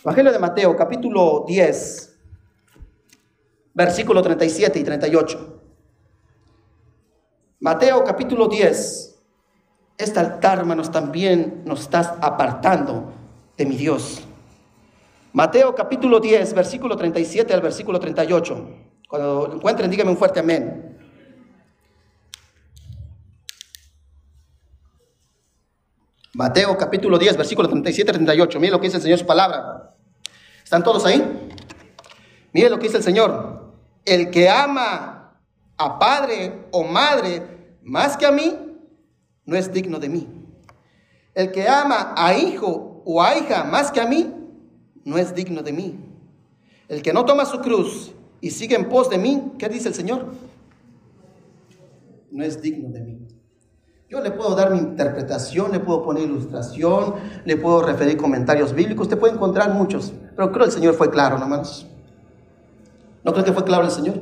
[0.03, 2.19] Evangelio de Mateo, capítulo 10,
[3.73, 5.61] versículo 37 y 38.
[7.61, 9.10] Mateo, capítulo 10.
[10.01, 13.13] Este altar, hermanos, también nos está apartando
[13.55, 14.23] de mi Dios.
[15.31, 18.69] Mateo capítulo 10, versículo 37 al versículo 38.
[19.07, 20.97] Cuando lo encuentren, díganme un fuerte amén.
[26.33, 28.59] Mateo capítulo 10, versículo 37 38.
[28.59, 29.93] Miren lo que dice el Señor su palabra.
[30.63, 31.21] ¿Están todos ahí?
[32.53, 33.71] Miren lo que dice el Señor.
[34.03, 35.35] El que ama
[35.77, 38.70] a padre o madre más que a mí,
[39.45, 40.27] no es digno de mí.
[41.33, 44.33] El que ama a hijo o a hija más que a mí,
[45.03, 45.99] no es digno de mí.
[46.87, 49.93] El que no toma su cruz y sigue en pos de mí, ¿qué dice el
[49.93, 50.33] Señor?
[52.31, 53.27] No es digno de mí.
[54.09, 59.07] Yo le puedo dar mi interpretación, le puedo poner ilustración, le puedo referir comentarios bíblicos,
[59.07, 61.87] usted puede encontrar muchos, pero creo que el Señor fue claro, ¿no, hermanos?
[63.23, 64.21] ¿No creo que fue claro el Señor?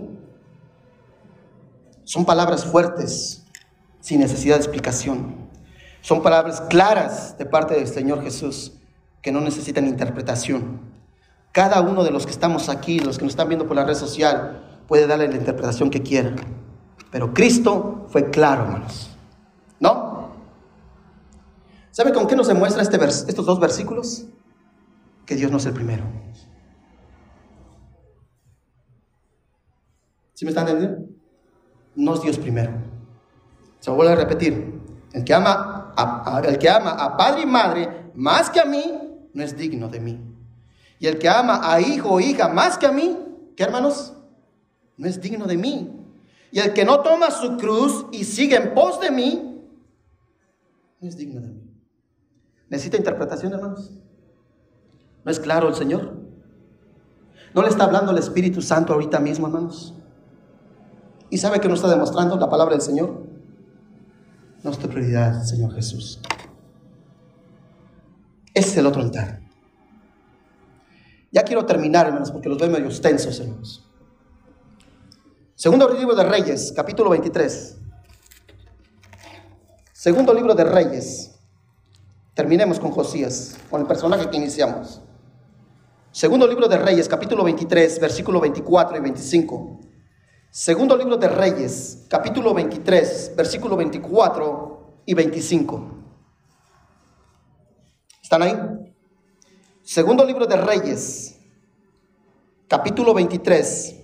[2.03, 3.43] Son palabras fuertes,
[3.99, 5.35] sin necesidad de explicación.
[6.01, 8.73] Son palabras claras de parte del Señor Jesús
[9.21, 10.79] que no necesitan interpretación.
[11.51, 13.95] Cada uno de los que estamos aquí, los que nos están viendo por la red
[13.95, 16.35] social, puede darle la interpretación que quiera.
[17.11, 19.09] Pero Cristo fue claro, hermanos.
[19.79, 20.29] ¿No?
[21.91, 24.25] ¿Sabe con qué nos demuestra este estos dos versículos?
[25.25, 26.03] Que Dios no es el primero.
[30.33, 31.09] ¿Sí me están entendiendo?
[31.95, 32.71] No es Dios primero.
[33.79, 34.79] Se vuelve a repetir.
[35.13, 38.83] El que ama a, el que ama a padre y madre más que a mí,
[39.33, 40.19] no es digno de mí.
[40.99, 43.17] Y el que ama a hijo o hija más que a mí,
[43.55, 44.13] ¿qué hermanos?
[44.97, 45.95] No es digno de mí.
[46.51, 49.63] Y el que no toma su cruz y sigue en pos de mí,
[50.99, 51.63] no es digno de mí.
[52.69, 53.91] ¿Necesita interpretación, hermanos?
[55.23, 56.17] ¿No es claro el Señor?
[57.53, 59.93] ¿No le está hablando el Espíritu Santo ahorita mismo, hermanos?
[61.29, 63.28] ¿Y sabe que nos está demostrando la palabra del Señor?
[64.63, 66.19] Nuestra prioridad, Señor Jesús.
[68.53, 69.41] Ese es el otro altar.
[71.31, 73.85] Ya quiero terminar, hermanos, porque los veo medio extensos, hermanos.
[75.55, 77.77] Segundo libro de Reyes, capítulo 23.
[79.91, 81.35] Segundo libro de Reyes.
[82.33, 85.01] Terminemos con Josías, con el personaje que iniciamos.
[86.11, 89.79] Segundo libro de Reyes, capítulo 23, versículo 24 y 25.
[90.51, 95.91] Segundo libro de Reyes, capítulo 23, versículo 24 y 25.
[98.23, 98.57] ¿Están ahí?
[99.83, 101.39] Segundo libro de Reyes,
[102.67, 103.95] capítulo 23,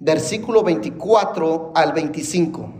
[0.00, 2.74] versículo 24 al 25.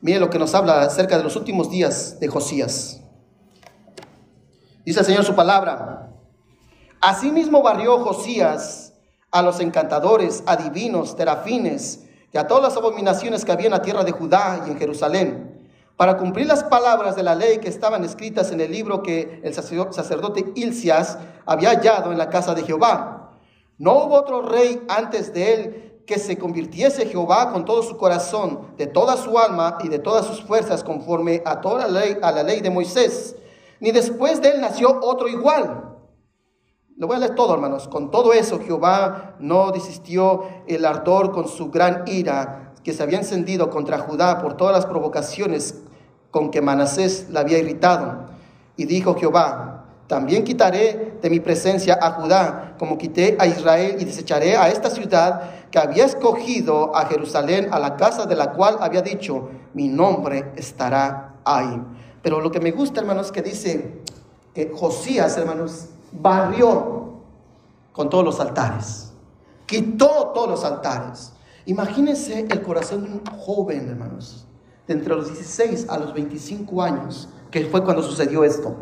[0.00, 3.02] Mire lo que nos habla acerca de los últimos días de Josías.
[4.86, 6.14] Dice el Señor su palabra.
[6.98, 8.87] Asimismo barrió Josías
[9.30, 14.04] a los encantadores, adivinos, terafines y a todas las abominaciones que había en la tierra
[14.04, 18.52] de Judá y en Jerusalén, para cumplir las palabras de la ley que estaban escritas
[18.52, 23.32] en el libro que el sacerdote Ilcias había hallado en la casa de Jehová.
[23.78, 28.60] No hubo otro rey antes de él que se convirtiese Jehová con todo su corazón,
[28.78, 32.32] de toda su alma y de todas sus fuerzas, conforme a toda la ley, a
[32.32, 33.36] la ley de Moisés.
[33.80, 35.97] Ni después de él nació otro igual
[36.98, 37.86] lo voy a leer todo, hermanos.
[37.86, 43.18] Con todo eso, Jehová no desistió el ardor con su gran ira que se había
[43.18, 45.76] encendido contra Judá por todas las provocaciones
[46.32, 48.26] con que Manasés la había irritado.
[48.76, 54.04] Y dijo Jehová, también quitaré de mi presencia a Judá, como quité a Israel, y
[54.04, 58.78] desecharé a esta ciudad que había escogido a Jerusalén, a la casa de la cual
[58.80, 61.80] había dicho, mi nombre estará ahí.
[62.22, 64.00] Pero lo que me gusta, hermanos, que dice
[64.52, 67.12] que Josías, hermanos, barrió
[67.92, 69.12] con todos los altares,
[69.66, 71.32] quitó todos los altares.
[71.66, 74.46] Imagínense el corazón de un joven, hermanos,
[74.86, 78.74] de entre los 16 a los 25 años, que fue cuando sucedió esto.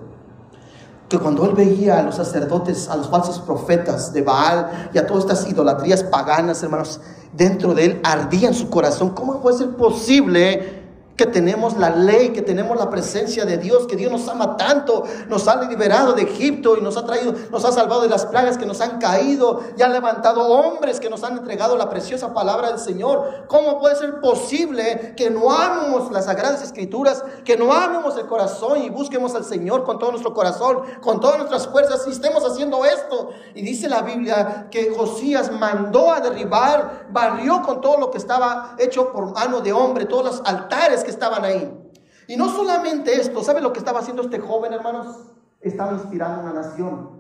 [1.09, 5.07] Que cuando él veía a los sacerdotes, a los falsos profetas de Baal y a
[5.07, 7.01] todas estas idolatrías paganas, hermanos,
[7.33, 9.11] dentro de él ardía en su corazón.
[9.11, 10.76] ¿Cómo puede ser posible
[11.17, 15.05] que tenemos la ley, que tenemos la presencia de Dios, que Dios nos ama tanto,
[15.29, 18.59] nos ha liberado de Egipto y nos ha traído, nos ha salvado de las plagas
[18.59, 22.69] que nos han caído y ha levantado hombres que nos han entregado la preciosa palabra
[22.69, 23.47] del Señor.
[23.49, 28.83] ¿Cómo puede ser posible que no amemos las sagradas escrituras, que no amemos el corazón
[28.83, 32.85] y busquemos al Señor con todo nuestro corazón, con todas nuestras fuerzas y estemos haciendo
[32.85, 33.31] esto?
[33.55, 38.75] Y dice la Biblia que Josías mandó a derribar, barrió con todo lo que estaba
[38.79, 41.73] hecho por mano de hombre, todos los altares que estaban ahí.
[42.27, 45.17] Y no solamente esto, ¿sabe lo que estaba haciendo este joven, hermanos?
[45.61, 47.17] Estaba inspirando una nación.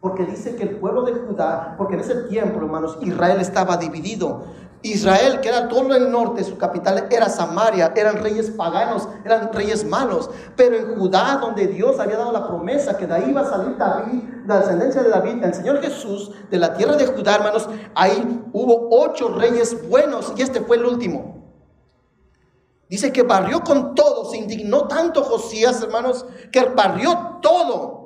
[0.00, 4.44] Porque dice que el pueblo de Judá, porque en ese tiempo, hermanos, Israel estaba dividido.
[4.82, 9.84] Israel, que era todo el norte, su capital era Samaria, eran reyes paganos, eran reyes
[9.84, 10.30] malos.
[10.56, 13.76] Pero en Judá, donde Dios había dado la promesa que de ahí iba a salir
[13.76, 18.44] David, la descendencia de David, el Señor Jesús, de la tierra de Judá, hermanos, ahí
[18.52, 21.37] hubo ocho reyes buenos y este fue el último.
[22.88, 27.98] Dice que barrió con todo, se indignó tanto Josías, hermanos, que barrió todo.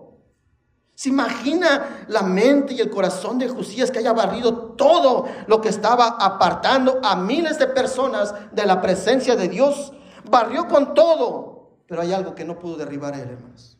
[0.95, 5.69] ¿Se imagina la mente y el corazón de Josías que haya barrido todo lo que
[5.69, 9.93] estaba apartando a miles de personas de la presencia de Dios?
[10.29, 13.79] Barrió con todo, pero hay algo que no pudo derribar él, hermanos.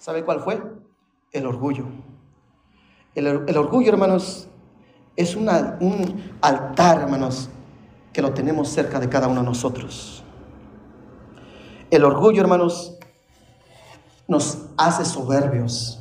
[0.00, 0.62] ¿Sabe cuál fue?
[1.32, 1.86] El orgullo.
[3.14, 3.26] El,
[3.56, 4.48] orgullo, hermanos,
[5.16, 5.48] es un
[6.40, 7.48] altar, hermanos,
[8.14, 10.22] que lo tenemos cerca de cada uno de nosotros.
[11.90, 12.96] El orgullo, hermanos,
[14.28, 16.00] nos hace soberbios.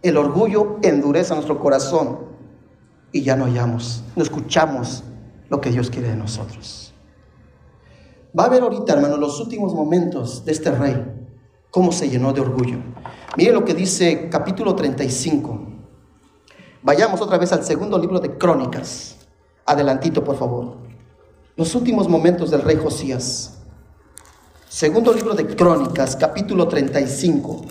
[0.00, 2.20] El orgullo endurece nuestro corazón
[3.10, 5.02] y ya no hallamos, no escuchamos
[5.48, 6.94] lo que Dios quiere de nosotros.
[8.38, 10.96] Va a ver ahorita, hermanos, los últimos momentos de este rey,
[11.70, 12.78] cómo se llenó de orgullo.
[13.36, 15.66] Mire lo que dice capítulo 35.
[16.82, 19.16] Vayamos otra vez al segundo libro de Crónicas.
[19.66, 20.83] Adelantito, por favor.
[21.56, 23.58] Los últimos momentos del rey Josías.
[24.68, 27.64] Segundo libro de Crónicas, capítulo 35,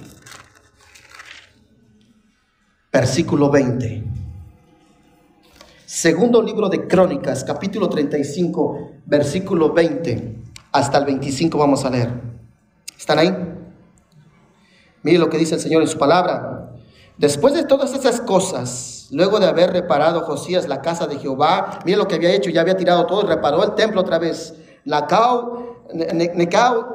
[2.94, 4.04] versículo 20.
[5.86, 10.38] Segundo libro de Crónicas, capítulo 35, versículo 20
[10.72, 12.10] hasta el 25 vamos a leer.
[12.98, 13.36] ¿Están ahí?
[15.04, 16.73] Mire lo que dice el Señor en su palabra.
[17.18, 21.98] Después de todas esas cosas, luego de haber reparado Josías la casa de Jehová, mire
[21.98, 24.56] lo que había hecho, ya había tirado todo, reparó el templo otra vez.
[24.86, 25.76] Necao,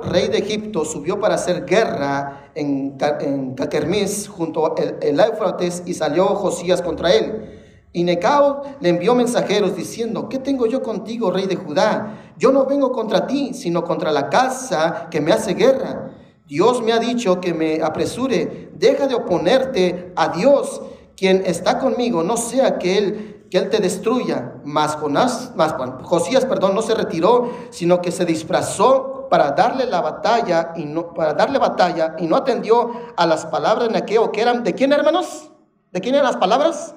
[0.03, 6.27] rey de Egipto, subió para hacer guerra en, en Caquermis junto al Éufrates y salió
[6.27, 7.55] Josías contra él.
[7.93, 12.33] Y Necao le envió mensajeros diciendo, ¿qué tengo yo contigo, rey de Judá?
[12.37, 16.08] Yo no vengo contra ti, sino contra la casa que me hace guerra.
[16.49, 20.81] Dios me ha dicho que me apresure, deja de oponerte a Dios,
[21.15, 24.55] quien está conmigo, no sea que él, que él te destruya.
[24.65, 25.75] Mas, Jonás, más
[26.05, 31.13] Josías, perdón, no se retiró, sino que se disfrazó para darle la batalla y no,
[31.13, 34.95] para darle batalla y no atendió a las palabras de aquello que eran, ¿de quién
[34.95, 35.51] hermanos?
[35.93, 36.95] ¿De quién eran las palabras?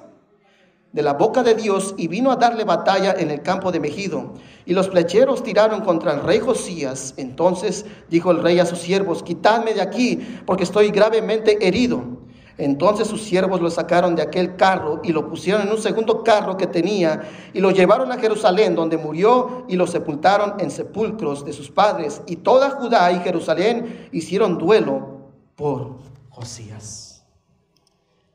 [0.92, 4.34] De la boca de Dios y vino a darle batalla en el campo de Megido.
[4.66, 7.14] Y los flecheros tiraron contra el rey Josías.
[7.16, 12.22] Entonces dijo el rey a sus siervos, quitadme de aquí, porque estoy gravemente herido.
[12.58, 16.58] Entonces sus siervos lo sacaron de aquel carro y lo pusieron en un segundo carro
[16.58, 17.22] que tenía
[17.54, 22.20] y lo llevaron a Jerusalén, donde murió y lo sepultaron en sepulcros de sus padres.
[22.26, 25.96] Y toda Judá y Jerusalén hicieron duelo por
[26.28, 27.24] Josías.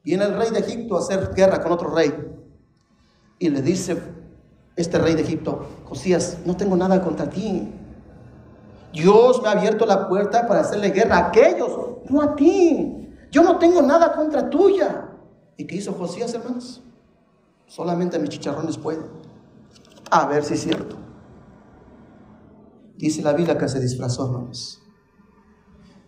[0.04, 2.12] Viene el rey de Egipto a hacer guerra con otro rey.
[3.40, 4.02] Y le dice
[4.76, 7.72] este rey de Egipto, Josías, no tengo nada contra ti.
[8.94, 11.72] Dios me ha abierto la puerta para hacerle guerra a aquellos,
[12.10, 13.10] no a ti.
[13.32, 15.10] Yo no tengo nada contra tuya.
[15.58, 16.82] ¿Y qué hizo Josías, hermanos?
[17.66, 19.06] Solamente mis chicharrones pueden.
[20.10, 20.96] A ver si es cierto.
[22.96, 24.82] Dice la Biblia que se disfrazó, hermanos.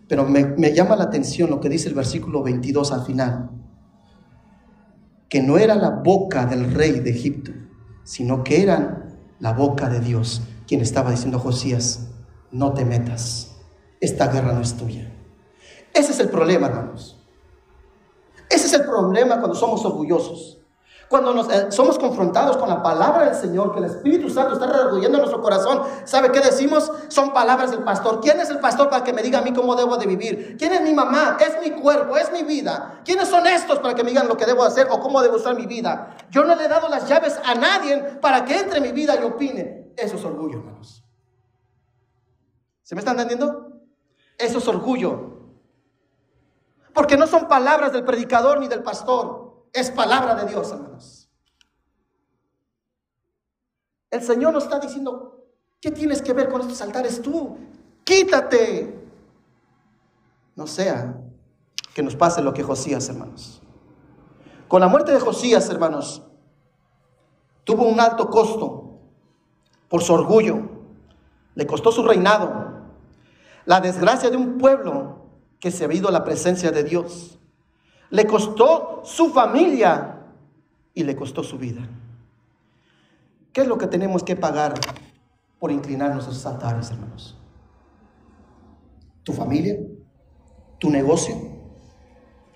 [0.08, 3.59] Pero me, me llama la atención lo que dice el versículo 22 al final
[5.30, 7.52] que no era la boca del rey de Egipto,
[8.04, 9.08] sino que era
[9.38, 12.08] la boca de Dios quien estaba diciendo a Josías,
[12.50, 13.56] no te metas,
[14.00, 15.12] esta guerra no es tuya.
[15.94, 17.18] Ese es el problema, hermanos.
[18.48, 20.49] Ese es el problema cuando somos orgullosos.
[21.10, 24.68] Cuando nos, eh, somos confrontados con la palabra del Señor, que el Espíritu Santo está
[24.68, 26.92] redarguyendo en nuestro corazón, ¿sabe qué decimos?
[27.08, 28.20] Son palabras del pastor.
[28.20, 30.54] ¿Quién es el pastor para que me diga a mí cómo debo de vivir?
[30.56, 31.36] ¿Quién es mi mamá?
[31.40, 33.00] Es mi cuerpo, es mi vida.
[33.04, 35.56] ¿Quiénes son estos para que me digan lo que debo hacer o cómo debo usar
[35.56, 36.16] mi vida?
[36.30, 39.16] Yo no le he dado las llaves a nadie para que entre en mi vida
[39.20, 39.92] y opine.
[39.96, 41.02] Eso es orgullo, hermanos.
[42.84, 43.80] ¿Se me está entendiendo?
[44.38, 45.40] Eso es orgullo.
[46.94, 51.30] Porque no son palabras del predicador ni del pastor es palabra de Dios, hermanos.
[54.10, 55.40] El Señor nos está diciendo,
[55.80, 57.56] ¿Qué tienes que ver con estos altares tú?
[58.04, 58.98] Quítate.
[60.54, 61.16] No sea
[61.94, 63.62] que nos pase lo que Josías, hermanos.
[64.68, 66.22] Con la muerte de Josías, hermanos,
[67.64, 68.98] tuvo un alto costo
[69.88, 70.68] por su orgullo.
[71.54, 72.82] Le costó su reinado.
[73.64, 75.24] La desgracia de un pueblo
[75.60, 77.38] que se ha ido a la presencia de Dios.
[78.10, 80.26] Le costó su familia
[80.94, 81.88] y le costó su vida.
[83.52, 84.74] ¿Qué es lo que tenemos que pagar
[85.58, 87.36] por inclinarnos a esos altares, hermanos?
[89.22, 89.76] ¿Tu familia?
[90.78, 91.36] ¿Tu negocio?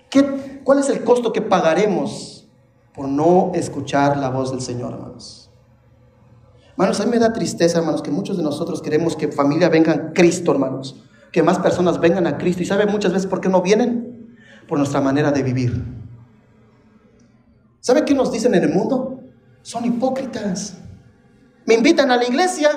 [0.09, 2.47] ¿Qué, ¿Cuál es el costo que pagaremos
[2.93, 5.45] por no escuchar la voz del Señor, hermanos?
[6.71, 9.93] Hermanos, a mí me da tristeza, hermanos, que muchos de nosotros queremos que familia venga
[9.93, 11.01] a Cristo, hermanos.
[11.31, 12.63] Que más personas vengan a Cristo.
[12.63, 14.14] ¿Y sabe muchas veces por qué no vienen?
[14.67, 15.83] Por nuestra manera de vivir.
[17.79, 19.19] ¿Sabe qué nos dicen en el mundo?
[19.61, 20.77] Son hipócritas.
[21.65, 22.69] Me invitan a la iglesia.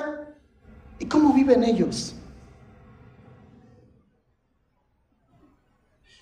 [0.99, 2.15] ¿Y cómo viven ellos?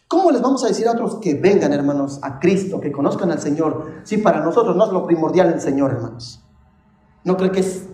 [0.07, 3.39] ¿Cómo les vamos a decir a otros que vengan, hermanos, a Cristo, que conozcan al
[3.39, 4.01] Señor?
[4.03, 6.41] Si para nosotros no es lo primordial el Señor, hermanos.
[7.25, 7.89] ¿No cree que es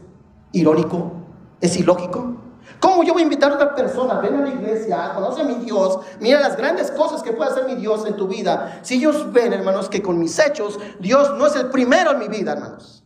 [0.52, 1.12] irónico?
[1.60, 2.43] ¿Es ilógico?
[2.84, 4.20] ¿Cómo yo voy a invitar a otra persona?
[4.20, 7.66] Ven a la iglesia, conoce a mi Dios, mira las grandes cosas que puede hacer
[7.66, 8.82] mi Dios en tu vida.
[8.82, 12.28] Si ellos ven, hermanos, que con mis hechos Dios no es el primero en mi
[12.28, 13.06] vida, hermanos.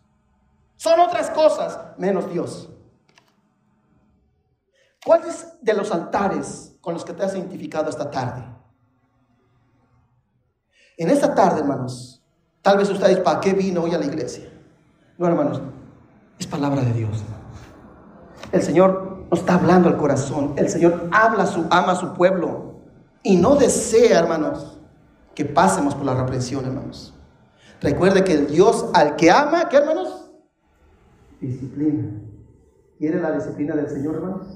[0.77, 2.67] Son otras cosas menos Dios.
[5.05, 8.43] ¿Cuáles de los altares con los que te has identificado esta tarde?
[10.97, 12.23] En esta tarde, hermanos,
[12.63, 14.49] tal vez ustedes, ¿para qué vino hoy a la iglesia?
[15.19, 15.61] No, hermanos,
[16.39, 17.23] es palabra de Dios.
[18.51, 20.53] El Señor nos está hablando al corazón.
[20.55, 22.75] El Señor habla su, ama a su pueblo.
[23.23, 24.79] Y no desea, hermanos,
[25.35, 27.13] que pasemos por la reprensión, hermanos.
[27.81, 30.31] Recuerde que el Dios al que ama, ¿qué hermanos?
[31.41, 32.09] Disciplina.
[32.97, 34.47] ¿Quiere la disciplina del Señor, hermanos?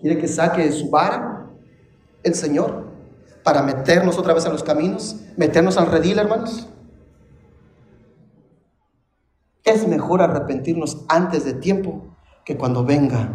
[0.00, 1.46] ¿Quiere que saque su vara
[2.22, 2.86] el Señor
[3.42, 5.16] para meternos otra vez a los caminos?
[5.36, 6.68] ¿Meternos al redil, hermanos?
[9.64, 12.15] Es mejor arrepentirnos antes de tiempo
[12.46, 13.28] que cuando venga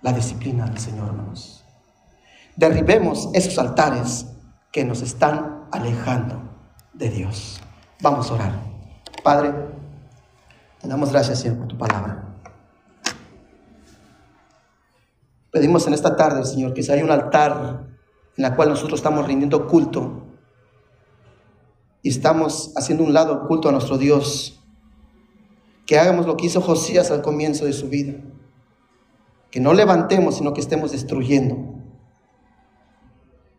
[0.00, 1.64] la disciplina del Señor, hermanos.
[2.56, 4.26] Derribemos esos altares
[4.70, 6.40] que nos están alejando
[6.92, 7.60] de Dios.
[8.00, 8.52] Vamos a orar.
[9.24, 9.52] Padre,
[10.80, 12.36] te damos gracias, Señor, por tu palabra.
[15.50, 17.86] Pedimos en esta tarde, Señor, que si hay un altar
[18.36, 20.26] en la cual nosotros estamos rindiendo culto
[22.02, 24.57] y estamos haciendo un lado culto a nuestro Dios,
[25.88, 28.12] que hagamos lo que hizo Josías al comienzo de su vida.
[29.50, 31.56] Que no levantemos, sino que estemos destruyendo.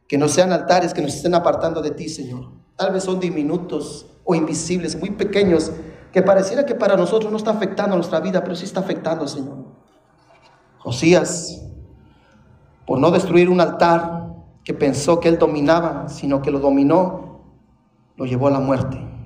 [0.08, 2.52] Que no sean altares que nos estén apartando de ti, Señor.
[2.76, 5.72] Tal vez son diminutos o invisibles, muy pequeños,
[6.14, 9.66] que pareciera que para nosotros no está afectando nuestra vida, pero sí está afectando, Señor.
[10.78, 11.64] Josías,
[12.86, 17.42] por no destruir un altar que pensó que él dominaba, sino que lo dominó,
[18.18, 19.19] lo llevó a la muerte.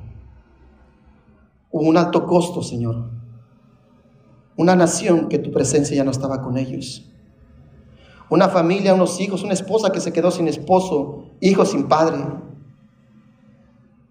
[1.73, 3.09] Hubo un alto costo, Señor.
[4.55, 7.11] Una nación que tu presencia ya no estaba con ellos.
[8.29, 12.23] Una familia, unos hijos, una esposa que se quedó sin esposo, hijos sin padre.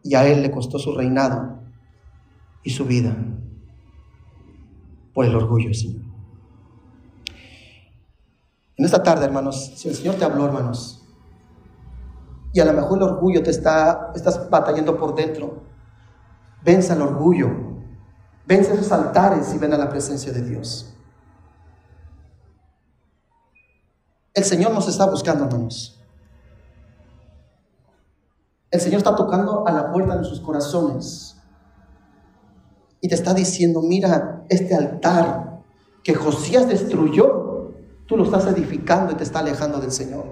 [0.03, 1.61] Y a él le costó su reinado
[2.65, 3.17] y su vida
[5.15, 6.03] por el orgullo, Señor.
[8.77, 11.07] En esta tarde, hermanos, si el Señor te habló, hermanos,
[12.53, 15.63] y a lo mejor el orgullo te está, estás batallando por dentro,
[16.65, 17.49] Vence el orgullo.
[18.47, 20.95] Vence esos altares y ven a la presencia de Dios.
[24.35, 26.01] El Señor nos está buscando, hermanos.
[28.71, 31.37] El Señor está tocando a la puerta de sus corazones
[33.03, 35.61] y te está diciendo, mira, este altar
[36.03, 37.75] que Josías destruyó,
[38.07, 40.25] tú lo estás edificando y te está alejando del Señor.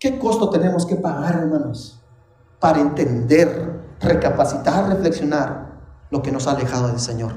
[0.00, 2.01] ¿Qué costo tenemos que pagar, hermanos?
[2.62, 7.32] Para entender, recapacitar, reflexionar lo que nos ha alejado del Señor.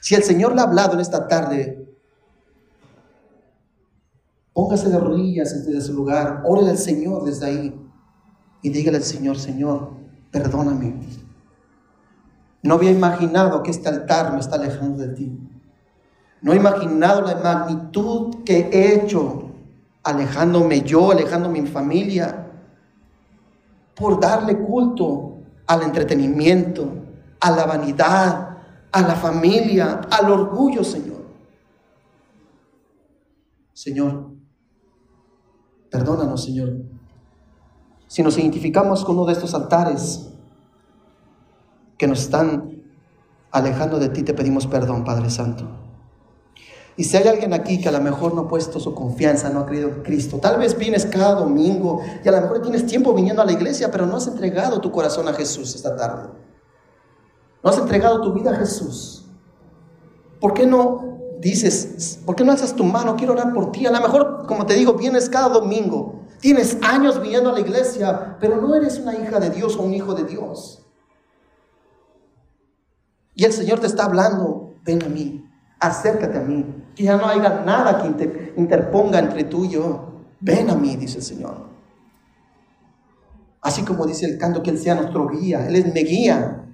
[0.00, 1.86] Si el Señor le ha hablado en esta tarde,
[4.54, 7.90] póngase de rodillas desde su lugar, ore al Señor desde ahí
[8.62, 9.90] y dígale al Señor, Señor,
[10.30, 10.94] perdóname.
[12.62, 15.38] No había imaginado que este altar me está alejando de ti.
[16.40, 19.43] No he imaginado la magnitud que he hecho
[20.04, 22.52] alejándome yo, alejando mi familia,
[23.94, 26.88] por darle culto al entretenimiento,
[27.40, 28.58] a la vanidad,
[28.92, 31.24] a la familia, al orgullo, Señor.
[33.72, 34.30] Señor,
[35.90, 36.76] perdónanos, Señor.
[38.06, 40.30] Si nos identificamos con uno de estos altares,
[41.98, 42.82] que nos están
[43.50, 45.83] alejando de ti, te pedimos perdón, Padre Santo.
[46.96, 49.60] Y si hay alguien aquí que a lo mejor no ha puesto su confianza, no
[49.60, 53.12] ha creído en Cristo, tal vez vienes cada domingo y a lo mejor tienes tiempo
[53.12, 56.28] viniendo a la iglesia, pero no has entregado tu corazón a Jesús esta tarde.
[57.62, 59.24] No has entregado tu vida a Jesús.
[60.40, 63.16] ¿Por qué no dices, por qué no alzas tu mano?
[63.16, 63.86] Quiero orar por ti.
[63.86, 66.20] A lo mejor, como te digo, vienes cada domingo.
[66.40, 69.94] Tienes años viniendo a la iglesia, pero no eres una hija de Dios o un
[69.94, 70.84] hijo de Dios.
[73.34, 75.44] Y el Señor te está hablando, ven a mí,
[75.86, 76.64] acércate a mí,
[76.94, 80.22] que ya no haya nada que interponga entre tú y yo.
[80.40, 81.68] Ven a mí, dice el Señor.
[83.60, 86.66] Así como dice el canto que Él sea nuestro guía, Él es mi guía.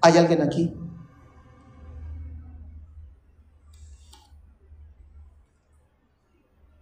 [0.00, 0.74] ¿Hay alguien aquí?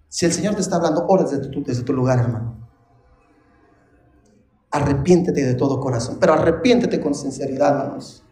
[0.08, 2.68] Si el Señor te está hablando, ora desde tu, desde tu lugar, hermano.
[4.70, 8.22] Arrepiéntete de todo corazón, pero arrepiéntete con sinceridad, hermanos.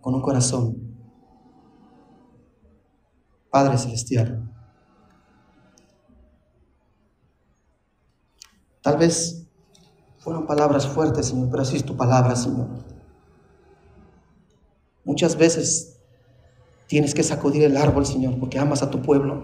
[0.00, 0.76] Con un corazón.
[3.50, 4.48] Padre Celestial.
[8.82, 9.46] Tal vez
[10.18, 12.68] fueron palabras fuertes, Señor, pero así es tu palabra, Señor.
[15.04, 15.98] Muchas veces
[16.86, 19.42] tienes que sacudir el árbol, Señor, porque amas a tu pueblo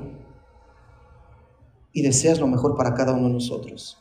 [1.93, 3.99] y deseas lo mejor para cada uno de nosotros.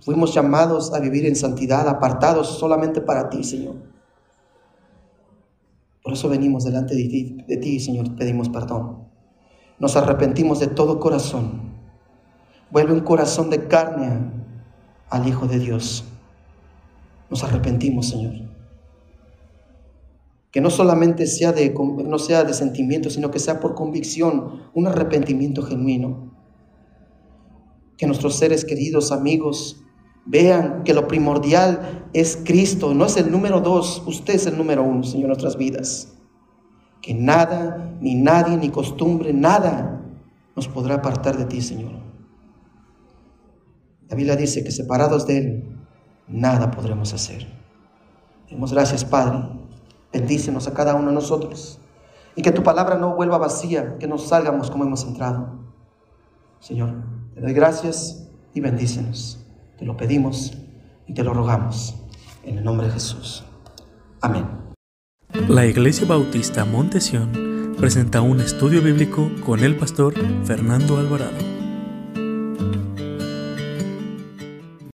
[0.00, 3.93] Fuimos llamados a vivir en santidad, apartados solamente para ti, Señor.
[6.04, 9.08] Por eso venimos delante de ti, Señor, pedimos perdón.
[9.78, 11.74] Nos arrepentimos de todo corazón.
[12.70, 14.30] Vuelve un corazón de carne
[15.08, 16.04] al Hijo de Dios.
[17.30, 18.34] Nos arrepentimos, Señor.
[20.52, 24.86] Que no solamente sea de, no sea de sentimiento, sino que sea por convicción, un
[24.86, 26.34] arrepentimiento genuino
[27.96, 29.83] que nuestros seres queridos, amigos,
[30.26, 34.82] vean que lo primordial es Cristo, no es el número dos, usted es el número
[34.82, 36.14] uno, Señor, en nuestras vidas.
[37.02, 40.02] Que nada, ni nadie, ni costumbre, nada
[40.56, 41.92] nos podrá apartar de ti, Señor.
[44.08, 45.78] La Biblia dice que separados de Él,
[46.28, 47.46] nada podremos hacer.
[48.48, 49.48] Demos gracias, Padre.
[50.12, 51.80] Bendícenos a cada uno de nosotros.
[52.36, 55.58] Y que tu palabra no vuelva vacía, que nos salgamos como hemos entrado.
[56.60, 56.94] Señor,
[57.34, 59.43] te doy gracias y bendícenos.
[59.78, 60.56] Te lo pedimos
[61.06, 61.94] y te lo rogamos.
[62.44, 63.44] En el nombre de Jesús.
[64.20, 64.46] Amén.
[65.48, 70.14] La Iglesia Bautista Montesión presenta un estudio bíblico con el pastor
[70.44, 71.53] Fernando Alvarado.